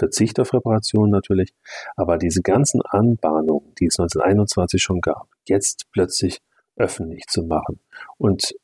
[0.02, 1.54] Verzicht auf Reparationen natürlich,
[1.94, 6.40] aber diese ganzen Anbahnungen, die es 1921 schon gab, jetzt plötzlich
[6.74, 7.78] öffentlich zu machen
[8.18, 8.56] und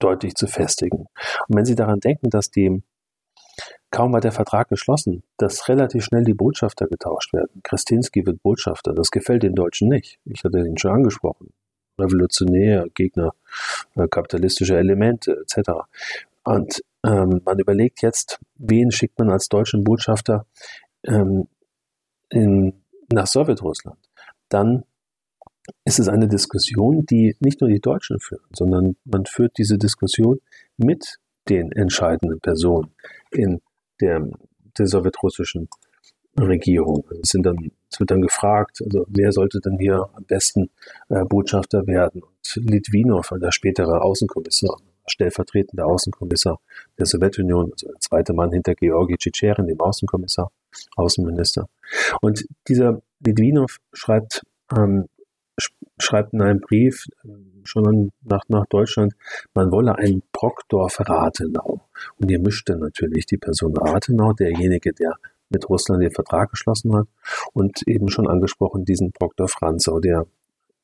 [0.00, 1.06] deutlich zu festigen.
[1.46, 2.82] Und wenn Sie daran denken, dass die
[3.92, 7.62] kaum war der Vertrag geschlossen, dass relativ schnell die Botschafter getauscht werden.
[7.62, 10.18] Kristinski wird Botschafter, das gefällt den Deutschen nicht.
[10.24, 11.52] Ich hatte ihn schon angesprochen.
[11.96, 13.34] Revolutionär, Gegner
[13.94, 15.70] äh, kapitalistischer Elemente etc.
[16.42, 20.46] Und ähm, man überlegt jetzt, wen schickt man als deutschen Botschafter
[21.04, 21.46] ähm,
[22.30, 23.98] in, nach Sowjetrussland.
[24.48, 24.84] Dann
[25.84, 30.40] ist es eine Diskussion, die nicht nur die Deutschen führen, sondern man führt diese Diskussion
[30.76, 32.90] mit den entscheidenden Personen
[33.30, 33.60] in
[34.00, 34.28] der,
[34.78, 35.68] der sowjetrussischen
[36.38, 37.04] Regierung.
[37.22, 40.70] Es, sind dann, es wird dann gefragt, also wer sollte denn hier am besten
[41.08, 42.22] äh, Botschafter werden?
[42.22, 44.76] Und Litvinov, der spätere Außenkommissar,
[45.08, 46.58] stellvertretender Außenkommissar
[46.98, 50.50] der Sowjetunion, also der zweite Mann hinter Georgi Tschitscherin, dem Außenkommissar,
[50.96, 51.68] Außenminister.
[52.20, 54.42] Und dieser Litvinov schreibt,
[54.76, 55.06] ähm,
[55.98, 57.28] schreibt in einem Brief äh,
[57.64, 59.14] schon nach, nach Deutschland,
[59.54, 61.80] man wolle einen Brockdorf Rathenau.
[62.18, 65.14] Und hier mischte natürlich die Person Rathenau, derjenige, der
[65.48, 67.06] mit Russland den Vertrag geschlossen hat,
[67.52, 70.26] und eben schon angesprochen diesen Brockdorf Ranzau, der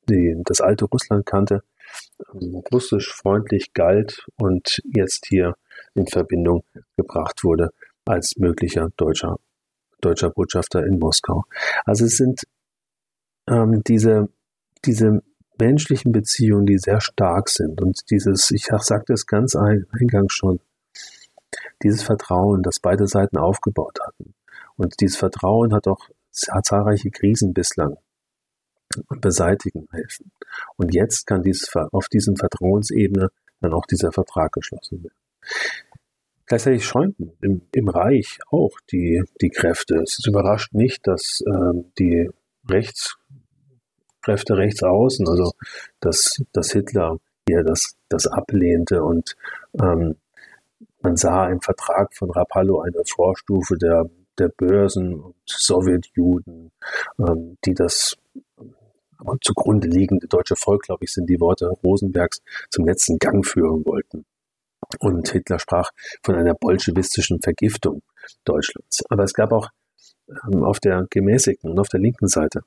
[0.08, 1.62] die, das alte Russland kannte,
[2.72, 5.54] russisch freundlich galt und jetzt hier
[5.94, 6.64] in Verbindung
[6.96, 7.70] gebracht wurde
[8.04, 9.38] als möglicher deutscher,
[10.00, 11.44] deutscher Botschafter in Moskau.
[11.84, 12.42] Also es sind
[13.48, 14.28] ähm, diese,
[14.84, 15.22] diese
[15.58, 20.60] menschlichen Beziehungen, die sehr stark sind und dieses, ich sagte es ganz ein, eingangs schon,
[21.82, 24.34] dieses Vertrauen, das beide Seiten aufgebaut hatten.
[24.76, 27.96] Und dieses Vertrauen hat auch zahlreiche Krisen bislang
[29.20, 30.30] beseitigen helfen.
[30.76, 35.16] Und jetzt kann dieses, auf diesen Vertrauensebene dann auch dieser Vertrag geschlossen werden.
[36.46, 39.96] Gleichzeitig schäumten im, im Reich auch die, die Kräfte.
[39.96, 42.28] Es ist überrascht nicht, dass äh, die
[42.68, 45.52] Rechtskräfte rechts außen, also
[46.00, 49.34] dass, dass Hitler hier das, das ablehnte und
[49.80, 50.16] ähm,
[51.02, 56.70] man sah im Vertrag von Rapallo eine Vorstufe der, der Börsen und Sowjetjuden,
[57.18, 58.16] ähm, die das
[59.40, 64.24] zugrunde liegende deutsche Volk, glaube ich, sind die Worte Rosenbergs, zum letzten Gang führen wollten.
[64.98, 65.90] Und Hitler sprach
[66.22, 68.02] von einer bolschewistischen Vergiftung
[68.44, 69.02] Deutschlands.
[69.08, 69.68] Aber es gab auch
[70.28, 72.62] ähm, auf der gemäßigten und auf der linken Seite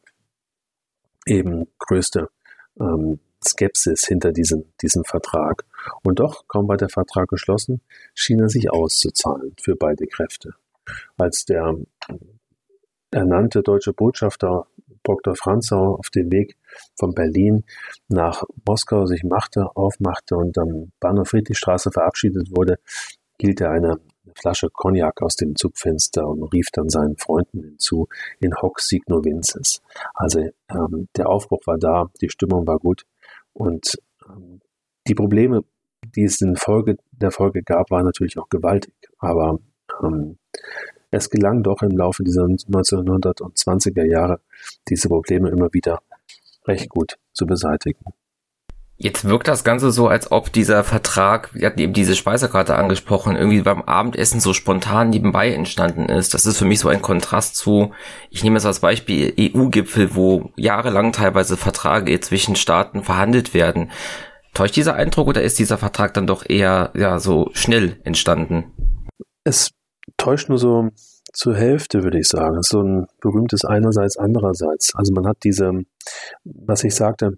[1.25, 2.29] eben größte
[2.79, 5.65] ähm, Skepsis hinter diesem, diesem Vertrag.
[6.03, 7.81] Und doch, kaum war der Vertrag geschlossen,
[8.13, 10.53] schien er sich auszuzahlen für beide Kräfte.
[11.17, 11.75] Als der
[13.15, 14.67] ernannte deutsche Botschafter
[15.03, 15.35] Dr.
[15.35, 16.57] Franzau auf dem Weg
[16.99, 17.63] von Berlin
[18.09, 22.77] nach Moskau sich machte, aufmachte und am Bahnhof Friedrichstraße verabschiedet wurde,
[23.39, 23.99] hielt er eine
[24.35, 28.07] Flasche Cognac aus dem Zugfenster und rief dann seinen Freunden hinzu,
[28.41, 29.81] in hoc signo vinces.
[30.13, 33.03] Also ähm, der Aufbruch war da, die Stimmung war gut
[33.53, 33.97] und
[34.27, 34.59] ähm,
[35.07, 35.63] die Probleme,
[36.15, 38.93] die es in Folge der Folge gab, waren natürlich auch gewaltig.
[39.19, 39.59] Aber
[40.03, 40.37] ähm,
[41.15, 44.39] es gelang doch im Laufe dieser 1920er Jahre,
[44.89, 46.01] diese Probleme immer wieder
[46.67, 48.03] recht gut zu beseitigen.
[48.97, 53.35] Jetzt wirkt das Ganze so, als ob dieser Vertrag, wir hatten eben diese Speisekarte angesprochen,
[53.35, 56.33] irgendwie beim Abendessen so spontan nebenbei entstanden ist.
[56.33, 57.91] Das ist für mich so ein Kontrast zu,
[58.29, 63.91] ich nehme es als Beispiel EU-Gipfel, wo jahrelang teilweise Verträge zwischen Staaten verhandelt werden.
[64.53, 68.71] Täuscht dieser Eindruck oder ist dieser Vertrag dann doch eher ja so schnell entstanden?
[69.43, 69.71] Es
[70.17, 70.89] täuscht nur so
[71.33, 72.61] zur Hälfte, würde ich sagen.
[72.61, 74.95] So ein berühmtes einerseits, andererseits.
[74.95, 75.71] Also man hat diese,
[76.43, 77.37] was ich sagte,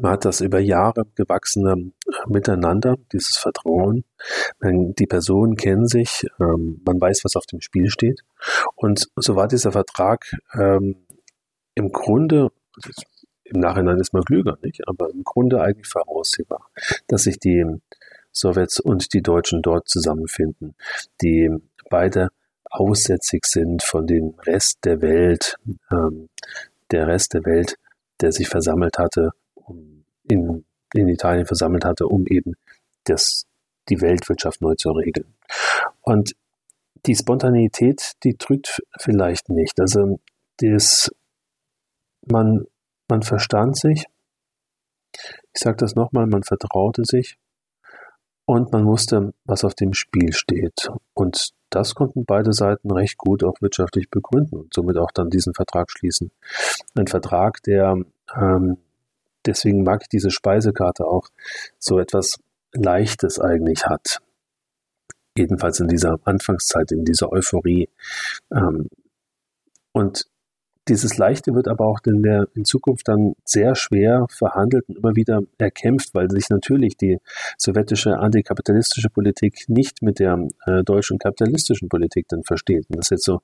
[0.00, 1.92] man hat das über Jahre gewachsene
[2.26, 4.04] Miteinander, dieses Vertrauen.
[4.62, 8.20] Die Personen kennen sich, ähm, man weiß, was auf dem Spiel steht.
[8.74, 11.06] Und so war dieser Vertrag ähm,
[11.74, 12.50] im Grunde,
[13.44, 14.86] im Nachhinein ist man klüger, nicht?
[14.86, 16.68] Aber im Grunde eigentlich voraussehbar,
[17.06, 17.64] dass sich die
[18.30, 20.74] Sowjets und die Deutschen dort zusammenfinden,
[21.22, 21.50] die
[21.88, 22.28] beide
[22.70, 25.56] aussätzig sind von dem Rest der Welt,
[25.90, 26.28] ähm,
[26.90, 27.76] der Rest der Welt,
[28.20, 32.54] der sich versammelt hatte, um in, in Italien versammelt hatte, um eben
[33.04, 33.46] das,
[33.88, 35.34] die Weltwirtschaft neu zu regeln.
[36.02, 36.34] Und
[37.06, 39.80] die Spontaneität, die drückt vielleicht nicht.
[39.80, 40.18] Also
[40.58, 41.10] das,
[42.26, 42.66] man,
[43.08, 44.04] man verstand sich,
[45.14, 47.38] ich sage das nochmal, man vertraute sich
[48.48, 50.88] und man wusste, was auf dem Spiel steht.
[51.12, 55.52] Und das konnten beide Seiten recht gut auch wirtschaftlich begründen und somit auch dann diesen
[55.52, 56.30] Vertrag schließen.
[56.94, 57.98] Ein Vertrag, der,
[58.34, 58.78] ähm,
[59.44, 61.28] deswegen mag ich diese Speisekarte auch,
[61.78, 62.38] so etwas
[62.72, 64.22] Leichtes eigentlich hat.
[65.36, 67.90] Jedenfalls in dieser Anfangszeit, in dieser Euphorie.
[68.50, 68.88] Ähm,
[69.92, 70.24] und
[70.88, 75.14] dieses Leichte wird aber auch in, der, in Zukunft dann sehr schwer verhandelt und immer
[75.16, 77.18] wieder erkämpft, weil sich natürlich die
[77.56, 82.86] sowjetische antikapitalistische Politik nicht mit der äh, deutschen kapitalistischen Politik dann versteht.
[82.88, 83.40] Und das jetzt so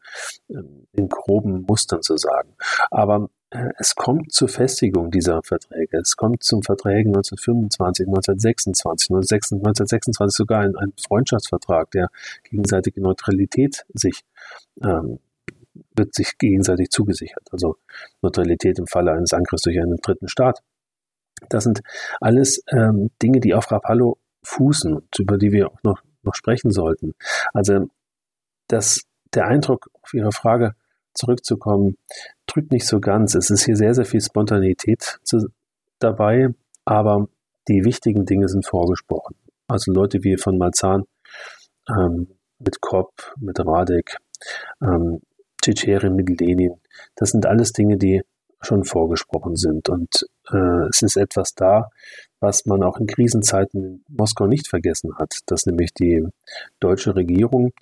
[0.48, 0.54] äh,
[0.92, 2.54] in groben Mustern zu sagen.
[2.90, 5.98] Aber äh, es kommt zur Festigung dieser Verträge.
[5.98, 12.08] Es kommt zum Verträgen 1925, 1926, 1926 sogar ein, ein Freundschaftsvertrag, der
[12.50, 14.22] gegenseitige Neutralität sich
[14.82, 15.18] ähm,
[15.94, 17.46] wird sich gegenseitig zugesichert.
[17.50, 17.76] Also
[18.22, 20.60] Neutralität im Falle eines Angriffs durch einen dritten Staat.
[21.48, 21.80] Das sind
[22.20, 27.14] alles ähm, Dinge, die auf Rapallo fußen über die wir auch noch, noch sprechen sollten.
[27.52, 27.88] Also
[28.68, 29.02] das,
[29.34, 30.74] der Eindruck, auf Ihre Frage
[31.14, 31.96] zurückzukommen,
[32.46, 33.34] drückt nicht so ganz.
[33.34, 35.48] Es ist hier sehr, sehr viel Spontanität zu,
[35.98, 36.48] dabei,
[36.84, 37.28] aber
[37.68, 39.36] die wichtigen Dinge sind vorgesprochen.
[39.68, 41.04] Also Leute wie von Malzahn,
[41.88, 44.18] ähm, mit Kopp, mit Radek,
[44.82, 45.20] ähm,
[45.64, 46.74] Tschetscherin mit Lenin.
[47.16, 48.22] Das sind alles Dinge, die
[48.60, 49.88] schon vorgesprochen sind.
[49.88, 51.90] Und äh, es ist etwas da,
[52.40, 56.26] was man auch in Krisenzeiten in Moskau nicht vergessen hat, dass nämlich die
[56.80, 57.72] deutsche Regierung,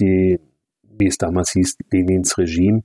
[0.00, 0.38] die,
[0.82, 2.82] wie es damals hieß, Lenins Regime,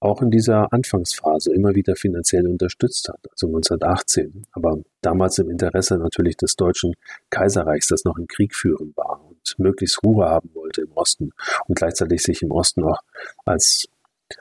[0.00, 5.96] auch in dieser Anfangsphase immer wieder finanziell unterstützt hat, also 1918, aber damals im Interesse
[5.96, 6.94] natürlich des deutschen
[7.30, 9.25] Kaiserreichs, das noch im Krieg führen war
[9.58, 11.30] möglichst Ruhe haben wollte im Osten
[11.66, 13.00] und gleichzeitig sich im Osten auch
[13.44, 13.88] als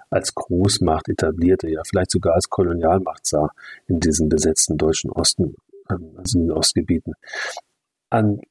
[0.09, 3.49] als Großmacht etablierte, ja vielleicht sogar als Kolonialmacht sah
[3.87, 5.55] in diesen besetzten deutschen Osten,
[5.91, 7.13] ähm, also in den Ostgebieten.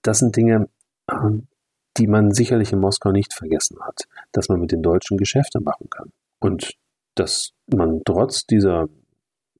[0.02, 0.68] Das sind Dinge,
[1.10, 1.48] ähm,
[1.96, 5.88] die man sicherlich in Moskau nicht vergessen hat, dass man mit den Deutschen Geschäfte machen
[5.90, 6.12] kann.
[6.40, 6.74] Und
[7.14, 8.88] dass man trotz dieser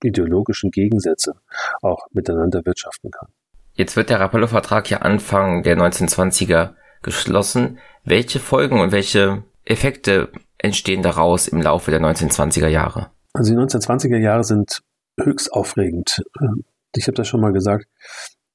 [0.03, 1.35] ideologischen Gegensätze
[1.81, 3.29] auch miteinander wirtschaften kann.
[3.75, 6.75] Jetzt wird der Rapallo-Vertrag ja Anfang der 1920er
[7.05, 7.79] geschlossen.
[8.05, 13.11] Welche Folgen und welche Effekte entstehen daraus im Laufe der 1920er Jahre?
[13.33, 14.83] Also die 1920er Jahre sind
[15.21, 16.25] höchst aufregend.
[16.41, 17.87] Ähm, ich habe das schon mal gesagt.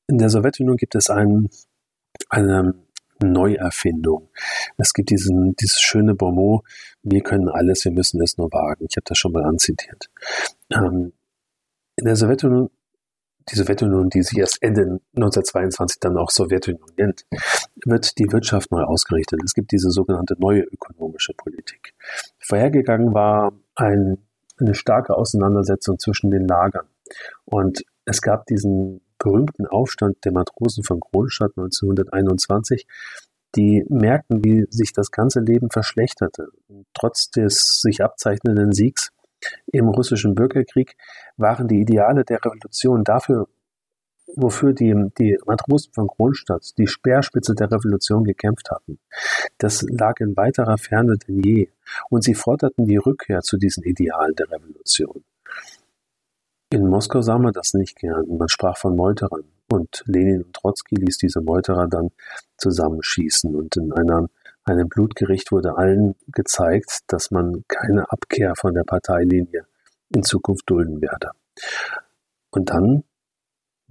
[0.07, 1.49] In der Sowjetunion gibt es ein,
[2.29, 2.73] eine
[3.21, 4.29] Neuerfindung.
[4.77, 6.63] Es gibt diesen, dieses schöne Bonmot,
[7.03, 8.85] wir können alles, wir müssen es nur wagen.
[8.89, 10.09] Ich habe das schon mal anzitiert.
[10.71, 11.13] Ähm,
[11.95, 12.69] in der Sowjetunion,
[13.47, 17.25] die Sowjetunion, die sich erst Ende 1922 dann auch Sowjetunion nennt,
[17.85, 19.39] wird die Wirtschaft neu ausgerichtet.
[19.43, 21.93] Es gibt diese sogenannte neue ökonomische Politik.
[22.39, 24.17] Vorhergegangen war ein,
[24.59, 26.85] eine starke Auseinandersetzung zwischen den Lagern.
[27.45, 32.87] Und es gab diesen berühmten Aufstand der Matrosen von Kronstadt 1921,
[33.55, 36.47] die merkten, wie sich das ganze Leben verschlechterte.
[36.67, 39.09] Und trotz des sich abzeichnenden Siegs
[39.67, 40.95] im russischen Bürgerkrieg
[41.37, 43.47] waren die Ideale der Revolution dafür,
[44.35, 48.99] wofür die, die Matrosen von Kronstadt, die Speerspitze der Revolution gekämpft hatten.
[49.57, 51.69] Das lag in weiterer Ferne denn je.
[52.09, 55.23] Und sie forderten die Rückkehr zu diesen Idealen der Revolution.
[56.71, 58.37] In Moskau sah man das nicht gern.
[58.37, 59.43] Man sprach von Meuterern.
[59.71, 62.11] Und Lenin und Trotzki ließ diese Meuterer dann
[62.57, 63.55] zusammenschießen.
[63.55, 64.29] Und in einer,
[64.65, 69.65] einem Blutgericht wurde allen gezeigt, dass man keine Abkehr von der Parteilinie
[70.09, 71.31] in Zukunft dulden werde.
[72.51, 73.03] Und dann,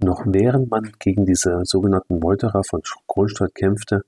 [0.01, 4.05] noch während man gegen diese sogenannten Meuterer von Kronstadt kämpfte,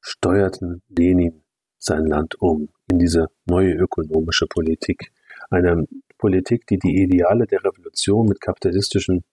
[0.00, 1.42] steuerten Lenin
[1.78, 5.12] sein Land um in diese neue ökonomische Politik.
[5.50, 5.86] Eine
[6.18, 9.24] Politik, die die Ideale der Revolution mit kapitalistischen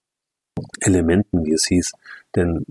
[0.82, 1.92] Elementen, wie es hieß,
[2.36, 2.66] denn,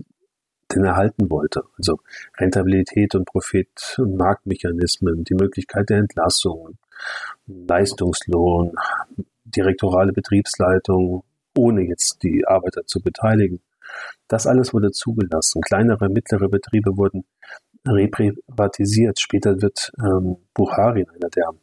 [0.73, 1.63] denn erhalten wollte.
[1.77, 1.99] Also
[2.37, 6.77] Rentabilität und Profit und Marktmechanismen, die Möglichkeit der Entlassung,
[7.47, 8.73] Leistungslohn,
[9.45, 11.23] direktorale Betriebsleitung,
[11.57, 13.61] ohne jetzt die Arbeiter zu beteiligen.
[14.27, 15.61] Das alles wurde zugelassen.
[15.61, 17.25] Kleinere, mittlere Betriebe wurden
[17.87, 19.19] reprivatisiert.
[19.19, 21.53] Später wird ähm, Bucharin, einer der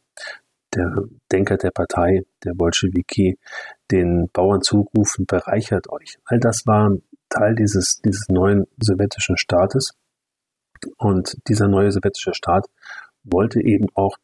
[0.75, 0.93] der
[1.33, 3.39] Denker der Partei, der Bolschewiki,
[3.91, 6.19] den Bauern zurufen, bereichert euch.
[6.25, 6.91] All das war
[7.37, 9.93] Teil dieses, dieses neuen sowjetischen Staates.
[10.99, 12.67] Und dieser neue sowjetische Staat
[13.25, 14.17] wollte eben auch,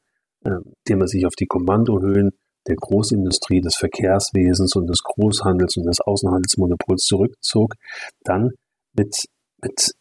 [0.44, 0.50] äh,
[0.84, 2.32] indem er sich auf die Kommandohöhen
[2.66, 7.74] der Großindustrie, des Verkehrswesens und des Großhandels und des Außenhandelsmonopols zurückzog,
[8.22, 8.52] dann
[8.92, 9.26] mit,
[9.60, 9.92] mit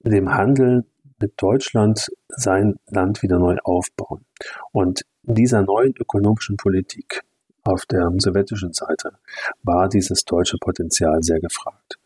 [0.00, 0.86] dem Handel
[1.20, 4.24] mit Deutschland sein Land wieder neu aufbauen.
[4.72, 7.22] Und dieser neuen ökonomischen Politik
[7.64, 9.12] auf der sowjetischen Seite
[9.62, 11.98] war dieses deutsche Potenzial sehr gefragt.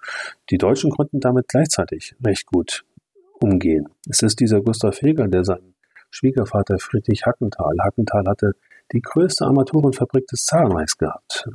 [0.51, 2.85] Die Deutschen konnten damit gleichzeitig recht gut
[3.41, 3.89] umgehen.
[4.09, 5.75] Es ist dieser Gustav Heger, der seinen
[6.11, 8.53] Schwiegervater Friedrich Hackenthal, Hackenthal hatte
[8.93, 11.49] die größte Armaturenfabrik des Zarenreichs gehabt.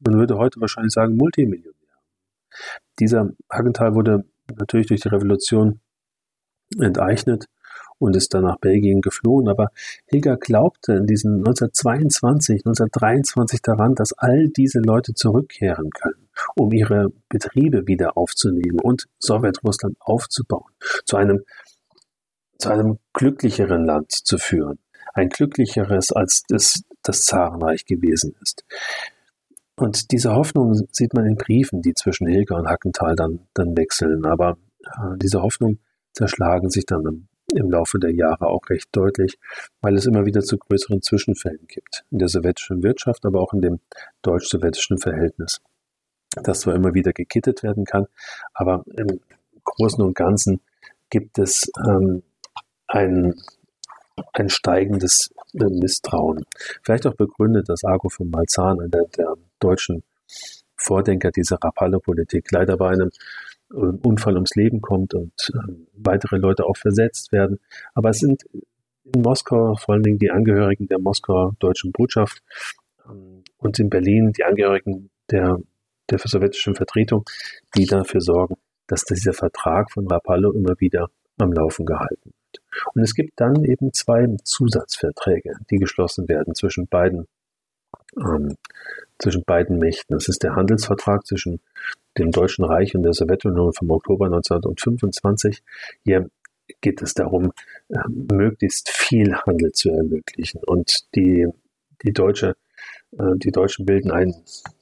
[0.00, 1.74] Man würde heute wahrscheinlich sagen Multimillionär.
[2.98, 4.24] Dieser Hackenthal wurde
[4.58, 5.80] natürlich durch die Revolution
[6.78, 7.46] enteignet
[7.98, 9.48] und ist dann nach Belgien geflohen.
[9.48, 9.68] Aber
[10.06, 17.12] Heger glaubte in diesen 1922, 1923 daran, dass all diese Leute zurückkehren können, um ihre
[17.28, 20.72] Betriebe wieder aufzunehmen und Sowjetrussland aufzubauen,
[21.04, 21.44] zu einem,
[22.58, 24.78] zu einem glücklicheren Land zu führen.
[25.12, 28.64] Ein glücklicheres, als das, das Zarenreich gewesen ist.
[29.76, 34.24] Und diese Hoffnung sieht man in Briefen, die zwischen Hilger und Hackenthal dann, dann wechseln.
[34.24, 35.78] Aber äh, diese Hoffnung
[36.12, 39.38] zerschlagen sich dann im, Laufe der Jahre auch recht deutlich,
[39.80, 42.04] weil es immer wieder zu größeren Zwischenfällen gibt.
[42.10, 43.80] In der sowjetischen Wirtschaft, aber auch in dem
[44.22, 45.60] deutsch-sowjetischen Verhältnis.
[46.42, 48.06] Das zwar immer wieder gekittet werden kann,
[48.54, 49.20] aber im
[49.62, 50.60] Großen und Ganzen
[51.10, 52.22] gibt es ähm,
[52.88, 53.34] ein,
[54.32, 56.44] ein steigendes äh, Misstrauen.
[56.82, 60.02] Vielleicht auch begründet, dass Argo von Malzahn, einer der deutschen
[60.76, 63.10] Vordenker dieser Rapallo-Politik, leider bei einem
[63.74, 67.58] Unfall ums Leben kommt und äh, weitere Leute auch versetzt werden.
[67.94, 68.44] Aber es sind
[69.04, 72.42] in Moskau vor allen Dingen die Angehörigen der Moskauer deutschen Botschaft
[73.08, 75.58] ähm, und in Berlin die Angehörigen der,
[76.10, 77.24] der sowjetischen Vertretung,
[77.76, 78.56] die dafür sorgen,
[78.86, 81.08] dass dieser Vertrag von Rapallo immer wieder
[81.38, 82.62] am Laufen gehalten wird.
[82.94, 87.26] Und es gibt dann eben zwei Zusatzverträge, die geschlossen werden zwischen beiden,
[88.16, 88.56] ähm,
[89.18, 90.14] zwischen beiden Mächten.
[90.14, 91.60] Das ist der Handelsvertrag zwischen
[92.18, 95.62] dem Deutschen Reich und der Sowjetunion vom Oktober 1925.
[96.04, 96.28] Hier
[96.80, 97.52] geht es darum,
[97.90, 100.60] ähm, möglichst viel Handel zu ermöglichen.
[100.64, 101.46] Und die,
[102.02, 102.54] die, Deutsche,
[103.18, 104.34] äh, die Deutschen bilden ein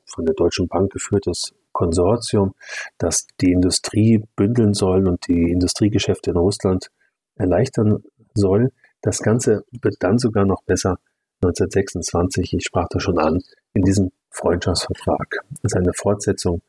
[0.07, 2.53] von der Deutschen Bank geführtes Konsortium,
[2.99, 6.91] das die Industrie bündeln soll und die Industriegeschäfte in Russland
[7.35, 8.05] erleichtern
[8.35, 8.73] soll.
[9.01, 10.99] Das Ganze wird dann sogar noch besser
[11.43, 13.43] 1926, ich sprach das schon an,
[13.75, 15.45] in diesem Freundschaftsvertrag.
[15.63, 16.63] Das ist eine Fortsetzung,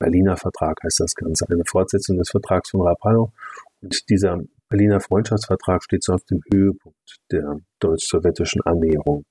[0.00, 3.32] Berliner Vertrag heißt das Ganze, eine Fortsetzung des Vertrags von Rapallo.
[3.82, 9.26] Und dieser Berliner Freundschaftsvertrag steht so auf dem Höhepunkt der deutsch-sowjetischen Annäherung.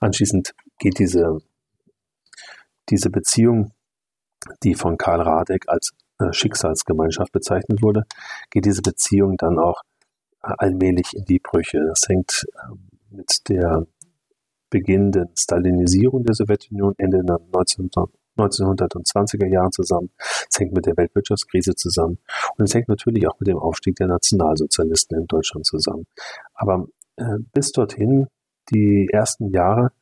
[0.00, 1.38] Anschließend geht diese,
[2.88, 3.72] diese Beziehung,
[4.64, 8.04] die von Karl Radek als äh, Schicksalsgemeinschaft bezeichnet wurde,
[8.50, 9.82] geht diese Beziehung dann auch
[10.42, 11.84] äh, allmählich in die Brüche.
[11.86, 13.86] Das hängt ähm, mit der
[14.70, 17.38] beginnenden Stalinisierung der Sowjetunion Ende der
[18.38, 20.10] 1920er Jahren zusammen.
[20.18, 22.18] Es hängt mit der Weltwirtschaftskrise zusammen.
[22.56, 26.06] Und es hängt natürlich auch mit dem Aufstieg der Nationalsozialisten in Deutschland zusammen.
[26.54, 28.28] Aber äh, bis dorthin,
[28.70, 29.92] die ersten Jahre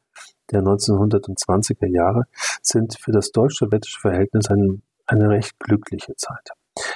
[0.51, 2.25] der 1920er Jahre,
[2.63, 6.51] sind für das deutsch-sowjetische Verhältnis ein, eine recht glückliche Zeit.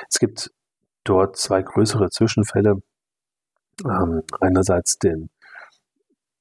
[0.09, 0.51] Es gibt
[1.05, 2.83] dort zwei größere Zwischenfälle.
[3.85, 5.31] Ähm, einerseits den,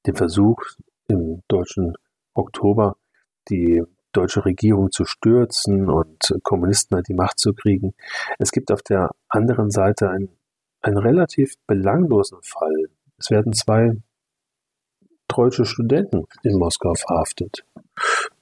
[0.06, 0.62] den Versuch,
[1.10, 1.94] im deutschen
[2.34, 2.96] Oktober
[3.48, 3.82] die
[4.12, 7.94] deutsche Regierung zu stürzen und Kommunisten an die Macht zu kriegen.
[8.38, 10.30] Es gibt auf der anderen Seite einen,
[10.80, 12.88] einen relativ belanglosen Fall.
[13.18, 13.92] Es werden zwei
[15.28, 17.64] deutsche Studenten in Moskau verhaftet.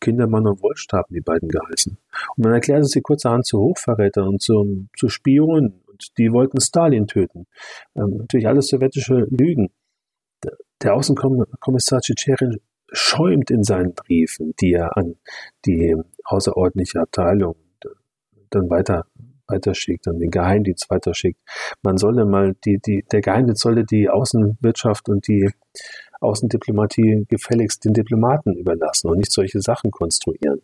[0.00, 1.98] Kindermann und Wolst haben die beiden geheißen.
[2.36, 5.82] Und man erklärte sie kurzerhand zu Hochverrätern und zu, zu Spionen.
[5.86, 7.46] Und die wollten Stalin töten.
[7.94, 9.68] Ähm, natürlich alles sowjetische Lügen.
[10.83, 12.61] Der Außenkommissar Tschetscherin
[12.93, 15.16] schäumt in seinen Briefen, die er an
[15.66, 17.57] die außerordentliche Abteilung
[18.51, 19.05] dann weiter
[19.49, 21.41] weiterschickt, an den Geheimdienst weiterschickt.
[21.83, 25.51] Man solle mal die, die, der Geheimdienst solle die Außenwirtschaft und die
[26.20, 30.61] Außendiplomatie gefälligst den Diplomaten überlassen und nicht solche Sachen konstruieren.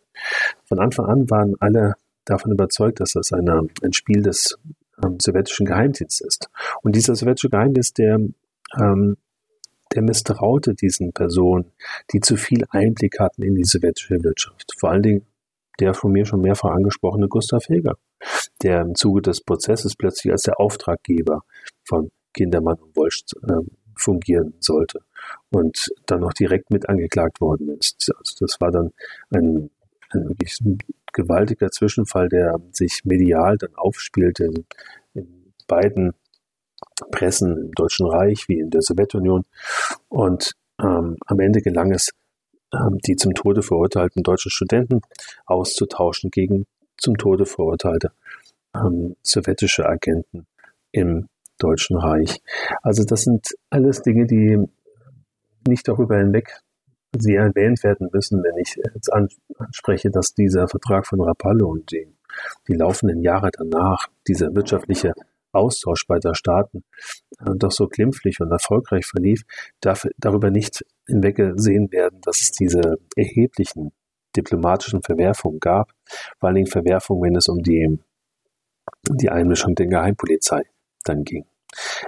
[0.65, 1.95] Von Anfang an waren alle
[2.25, 4.57] davon überzeugt, dass das eine, ein Spiel des
[5.03, 6.49] ähm, sowjetischen Geheimdienstes ist.
[6.81, 8.19] Und dieser sowjetische Geheimdienst, der
[8.79, 9.17] ähm,
[9.95, 11.71] der misstraute diesen Personen,
[12.11, 14.73] die zu viel Einblick hatten in die sowjetische Wirtschaft.
[14.77, 15.25] Vor allen Dingen
[15.79, 17.97] der von mir schon mehrfach angesprochene Gustav Heger,
[18.61, 21.41] der im Zuge des Prozesses plötzlich als der Auftraggeber
[21.83, 23.61] von Kindermann und Wolsch äh,
[23.97, 24.99] fungieren sollte
[25.51, 28.11] und dann noch direkt mit angeklagt worden ist.
[28.17, 28.91] Also das war dann
[29.31, 29.69] ein,
[30.11, 30.59] ein wirklich
[31.13, 34.65] gewaltiger Zwischenfall, der sich medial dann aufspielte in,
[35.13, 36.13] in beiden
[37.11, 39.45] Pressen im Deutschen Reich wie in der Sowjetunion.
[40.09, 42.11] Und ähm, am Ende gelang es,
[42.73, 45.01] ähm, die zum Tode verurteilten deutschen Studenten
[45.45, 46.65] auszutauschen gegen
[46.97, 48.11] zum Tode verurteilte
[48.73, 50.45] ähm, sowjetische Agenten
[50.91, 51.27] im
[51.57, 52.41] Deutschen Reich.
[52.81, 54.59] Also das sind alles Dinge, die
[55.67, 56.61] nicht darüber hinweg
[57.17, 62.07] sie erwähnt werden müssen, wenn ich jetzt anspreche, dass dieser Vertrag von Rapallo und die,
[62.67, 65.13] die laufenden Jahre danach, dieser wirtschaftliche
[65.55, 66.83] Austausch beider Staaten
[67.39, 69.43] äh, doch so glimpflich und erfolgreich verlief,
[69.81, 73.91] darf darüber nicht hinweggesehen werden, dass es diese erheblichen
[74.35, 75.91] diplomatischen Verwerfungen gab,
[76.39, 77.99] vor allen Dingen Verwerfungen, wenn es um die,
[79.09, 80.63] die Einmischung der Geheimpolizei
[81.03, 81.45] dann ging.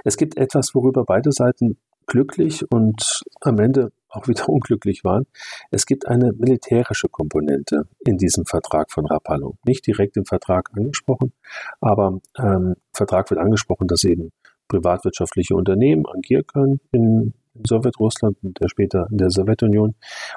[0.04, 5.26] Es gibt etwas, worüber beide Seiten glücklich und am Ende auch wieder unglücklich waren.
[5.70, 9.56] Es gibt eine militärische Komponente in diesem Vertrag von Rapallo.
[9.64, 11.32] Nicht direkt im Vertrag angesprochen,
[11.80, 14.32] aber ähm, Vertrag wird angesprochen, dass eben
[14.68, 19.94] privatwirtschaftliche Unternehmen agieren können in, in Sowjetrussland und der später in der Sowjetunion.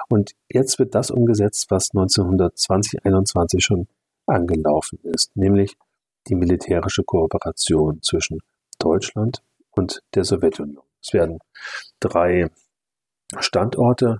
[0.08, 3.88] Und jetzt wird das umgesetzt, was 1920, 21 schon
[4.26, 5.76] angelaufen ist, nämlich
[6.28, 8.38] die militärische Kooperation zwischen
[8.78, 9.42] Deutschland
[9.72, 10.84] und der Sowjetunion.
[11.02, 11.38] Es werden
[12.00, 12.50] drei
[13.38, 14.18] Standorte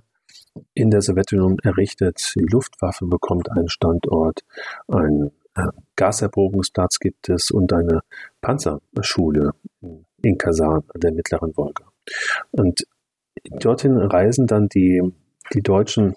[0.73, 2.33] in der Sowjetunion errichtet.
[2.35, 4.41] Die Luftwaffe bekommt einen Standort,
[4.87, 8.01] ein äh, Gaserprobungsplatz gibt es und eine
[8.41, 9.51] Panzerschule
[10.21, 11.85] in Kasan an der mittleren Wolga.
[12.51, 12.85] Und
[13.59, 15.01] dorthin reisen dann die,
[15.53, 16.15] die deutschen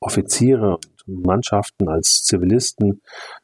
[0.00, 3.02] Offiziere und Mannschaften als Zivilisten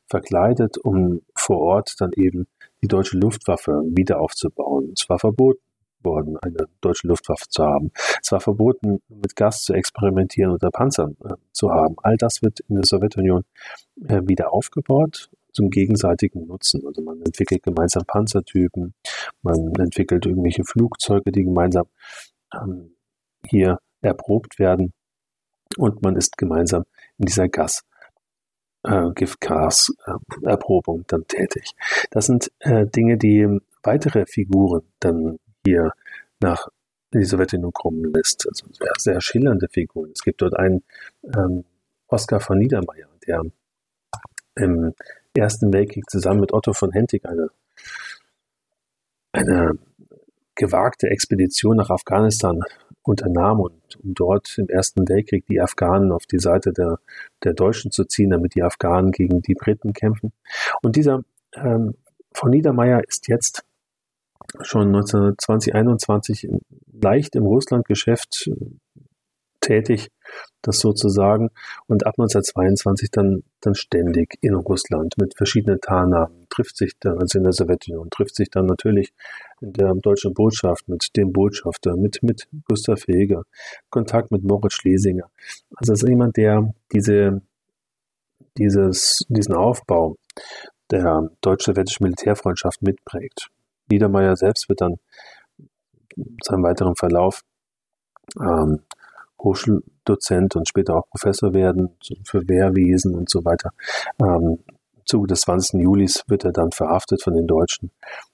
[0.09, 2.47] verkleidet, um vor Ort dann eben
[2.83, 4.93] die deutsche Luftwaffe wieder aufzubauen.
[4.97, 5.61] Es war verboten
[6.05, 7.91] worden, eine deutsche Luftwaffe zu haben.
[8.23, 11.97] Es war verboten, mit Gas zu experimentieren oder Panzern äh, zu haben.
[12.03, 13.45] All das wird in der Sowjetunion
[14.09, 16.83] äh, wieder aufgebaut zum gegenseitigen Nutzen.
[16.87, 18.95] Also man entwickelt gemeinsam Panzertypen,
[19.43, 21.87] man entwickelt irgendwelche Flugzeuge, die gemeinsam
[22.55, 22.97] ähm,
[23.47, 24.93] hier erprobt werden
[25.77, 26.85] und man ist gemeinsam
[27.19, 27.83] in dieser Gas
[28.85, 31.73] äh, Giftgas-Erprobung äh, dann tätig.
[32.11, 35.93] Das sind äh, Dinge, die weitere Figuren dann hier
[36.41, 36.69] nach
[37.15, 37.73] die Sowjetunion
[38.15, 38.47] lässt.
[38.49, 40.11] Also sehr, sehr schillernde Figuren.
[40.15, 40.83] Es gibt dort einen
[41.25, 41.65] ähm,
[42.09, 43.43] Oskar von Niedermeyer, der
[44.55, 44.95] im
[45.35, 47.49] Ersten Weltkrieg zusammen mit Otto von Hentig eine,
[49.33, 49.79] eine
[50.55, 52.61] gewagte Expedition nach Afghanistan
[53.03, 56.99] unternahm und um dort im Ersten Weltkrieg die Afghanen auf die Seite der,
[57.43, 60.33] der Deutschen zu ziehen, damit die Afghanen gegen die Briten kämpfen.
[60.83, 61.95] Und dieser ähm,
[62.33, 63.65] von Niedermeyer ist jetzt
[64.61, 66.49] schon 1920,
[66.93, 68.51] leicht im Russlandgeschäft
[69.63, 70.11] tätig,
[70.61, 71.51] das sozusagen,
[71.87, 77.39] und ab 1922 dann, dann ständig in Russland mit verschiedenen Tarnamen, trifft sich dann, also
[77.39, 79.13] in der Sowjetunion, trifft sich dann natürlich
[79.61, 83.45] in der deutschen Botschaft mit dem Botschafter, mit, mit Gustav Heger,
[83.91, 85.31] Kontakt mit Moritz Schlesinger.
[85.77, 87.41] Also es ist jemand, der diese,
[88.59, 90.17] dieses, diesen Aufbau
[90.91, 93.49] der deutsch-sowjetischen Militärfreundschaft mitprägt.
[93.93, 94.97] Niedermeyer selbst wird dann
[96.43, 97.43] seinem weiteren Verlauf
[98.41, 98.81] ähm,
[99.43, 103.71] Hochschuldozent und später auch Professor werden für Wehrwesen und so weiter.
[104.21, 104.59] Ähm,
[104.95, 105.81] Im Zuge des 20.
[105.81, 107.91] Julis wird er dann verhaftet von den Deutschen,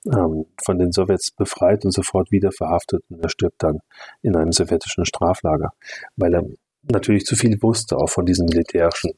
[0.07, 3.79] ähm, von den Sowjets befreit und sofort wieder verhaftet und er stirbt dann
[4.23, 5.73] in einem sowjetischen Straflager,
[6.17, 6.45] weil er
[6.83, 9.13] natürlich zu viel wusste, auch von diesen militärischen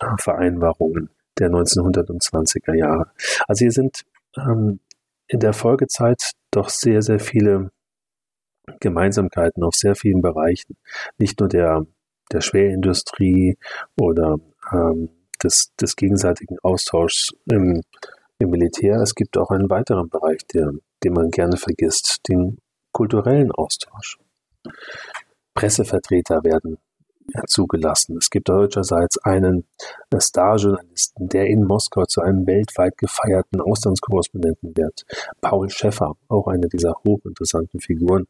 [0.00, 3.10] äh, Vereinbarungen der 1920er Jahre.
[3.46, 4.04] Also hier sind
[4.36, 4.80] ähm,
[5.30, 7.70] in der Folgezeit doch sehr, sehr viele
[8.80, 10.76] Gemeinsamkeiten auf sehr vielen Bereichen.
[11.18, 11.86] Nicht nur der,
[12.32, 13.56] der Schwerindustrie
[13.98, 14.38] oder
[14.72, 15.08] ähm,
[15.42, 17.82] des, des gegenseitigen Austauschs im,
[18.38, 18.96] im Militär.
[18.96, 20.72] Es gibt auch einen weiteren Bereich, der,
[21.04, 22.58] den man gerne vergisst, den
[22.92, 24.18] kulturellen Austausch.
[25.54, 26.78] Pressevertreter werden
[27.46, 28.16] zugelassen.
[28.18, 29.64] Es gibt deutscherseits einen
[30.16, 35.04] Starjournalisten, der in Moskau zu einem weltweit gefeierten Auslandskorrespondenten wird.
[35.40, 38.26] Paul Schäffer, auch eine dieser hochinteressanten Figuren.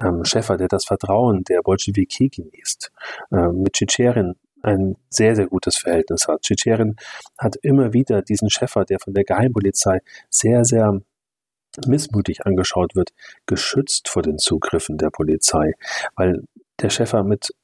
[0.00, 2.90] Ähm, Schäffer, der das Vertrauen der Bolschewiki genießt.
[3.32, 6.42] Ähm, mit Tschitscherin ein sehr, sehr gutes Verhältnis hat.
[6.42, 6.96] Tschitscherin
[7.38, 11.00] hat immer wieder diesen Schäffer, der von der Geheimpolizei sehr, sehr
[11.86, 13.10] missmutig angeschaut wird,
[13.46, 15.72] geschützt vor den Zugriffen der Polizei,
[16.16, 16.42] weil
[16.80, 17.54] der Schäffer mit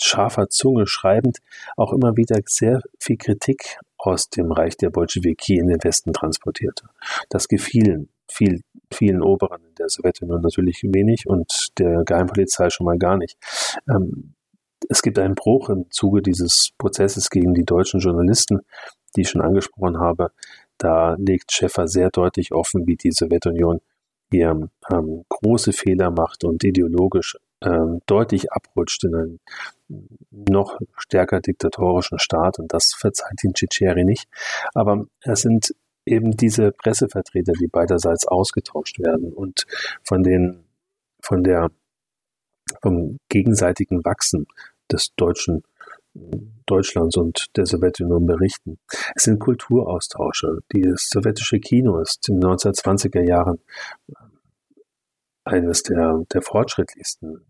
[0.00, 1.38] scharfer Zunge schreibend
[1.76, 6.86] auch immer wieder sehr viel Kritik aus dem Reich der Bolschewiki in den Westen transportierte.
[7.28, 8.62] Das gefiel viel,
[8.92, 13.36] vielen Oberen in der Sowjetunion natürlich wenig und der Geheimpolizei schon mal gar nicht.
[13.88, 14.34] Ähm,
[14.88, 18.60] es gibt einen Bruch im Zuge dieses Prozesses gegen die deutschen Journalisten,
[19.14, 20.32] die ich schon angesprochen habe.
[20.78, 23.80] Da legt Schäffer sehr deutlich offen, wie die Sowjetunion
[24.32, 29.40] hier ähm, große Fehler macht und ideologisch ähm, deutlich abrutscht in einen
[30.30, 34.28] noch stärker diktatorischen Staat und das verzeiht ihn Tschitscheri nicht.
[34.74, 35.74] Aber es sind
[36.04, 39.66] eben diese Pressevertreter, die beiderseits ausgetauscht werden und
[40.02, 40.64] von den,
[41.20, 41.70] von der,
[42.80, 44.46] vom gegenseitigen Wachsen
[44.90, 45.62] des deutschen
[46.66, 48.78] Deutschlands und der Sowjetunion berichten.
[49.14, 50.58] Es sind Kulturaustausche.
[50.68, 53.58] Das sowjetische Kino ist in den 1920er Jahren
[55.44, 57.44] eines der, der fortschrittlichsten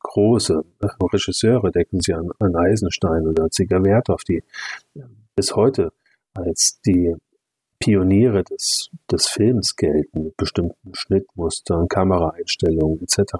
[0.00, 0.64] große
[1.12, 4.42] Regisseure, denken Sie an, an Eisenstein oder Zigavertov, die
[5.34, 5.92] bis heute
[6.34, 7.14] als die
[7.78, 13.34] Pioniere des, des Films gelten, mit bestimmten Schnittmustern, Kameraeinstellungen etc.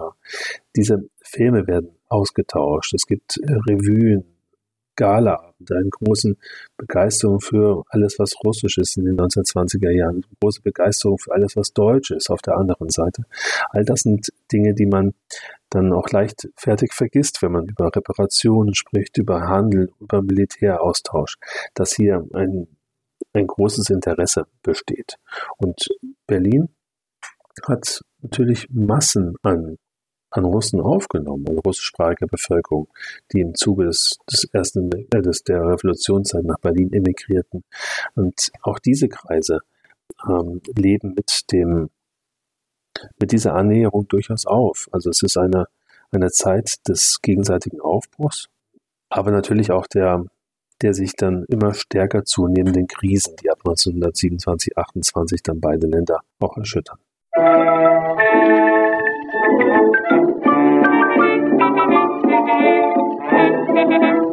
[0.76, 2.92] Diese Filme werden ausgetauscht.
[2.94, 4.33] Es gibt Revuen,
[4.96, 6.36] Galaabend, eine große
[6.76, 11.72] Begeisterung für alles, was russisch ist in den 1920er Jahren, große Begeisterung für alles, was
[11.72, 13.24] deutsch ist auf der anderen Seite.
[13.70, 15.14] All das sind Dinge, die man
[15.70, 21.36] dann auch leichtfertig vergisst, wenn man über Reparationen spricht, über Handel, über Militäraustausch,
[21.74, 22.68] dass hier ein,
[23.32, 25.16] ein großes Interesse besteht.
[25.56, 25.78] Und
[26.26, 26.68] Berlin
[27.66, 29.78] hat natürlich Massen an
[30.36, 32.88] an Russen aufgenommen, an russischsprachige Bevölkerung,
[33.32, 37.64] die im Zuge des, des ersten, äh, des, der Revolutionszeit nach Berlin emigrierten.
[38.14, 39.60] Und auch diese Kreise
[40.28, 41.90] ähm, leben mit dem,
[43.20, 44.88] mit dieser Annäherung durchaus auf.
[44.90, 45.66] Also es ist eine,
[46.10, 48.48] eine Zeit des gegenseitigen Aufbruchs,
[49.10, 50.24] aber natürlich auch der,
[50.82, 56.56] der sich dann immer stärker zunehmenden Krisen, die ab 1927, 28 dann beide Länder auch
[56.56, 56.98] erschüttern.
[59.44, 60.23] Thank
[64.00, 64.23] Thank you.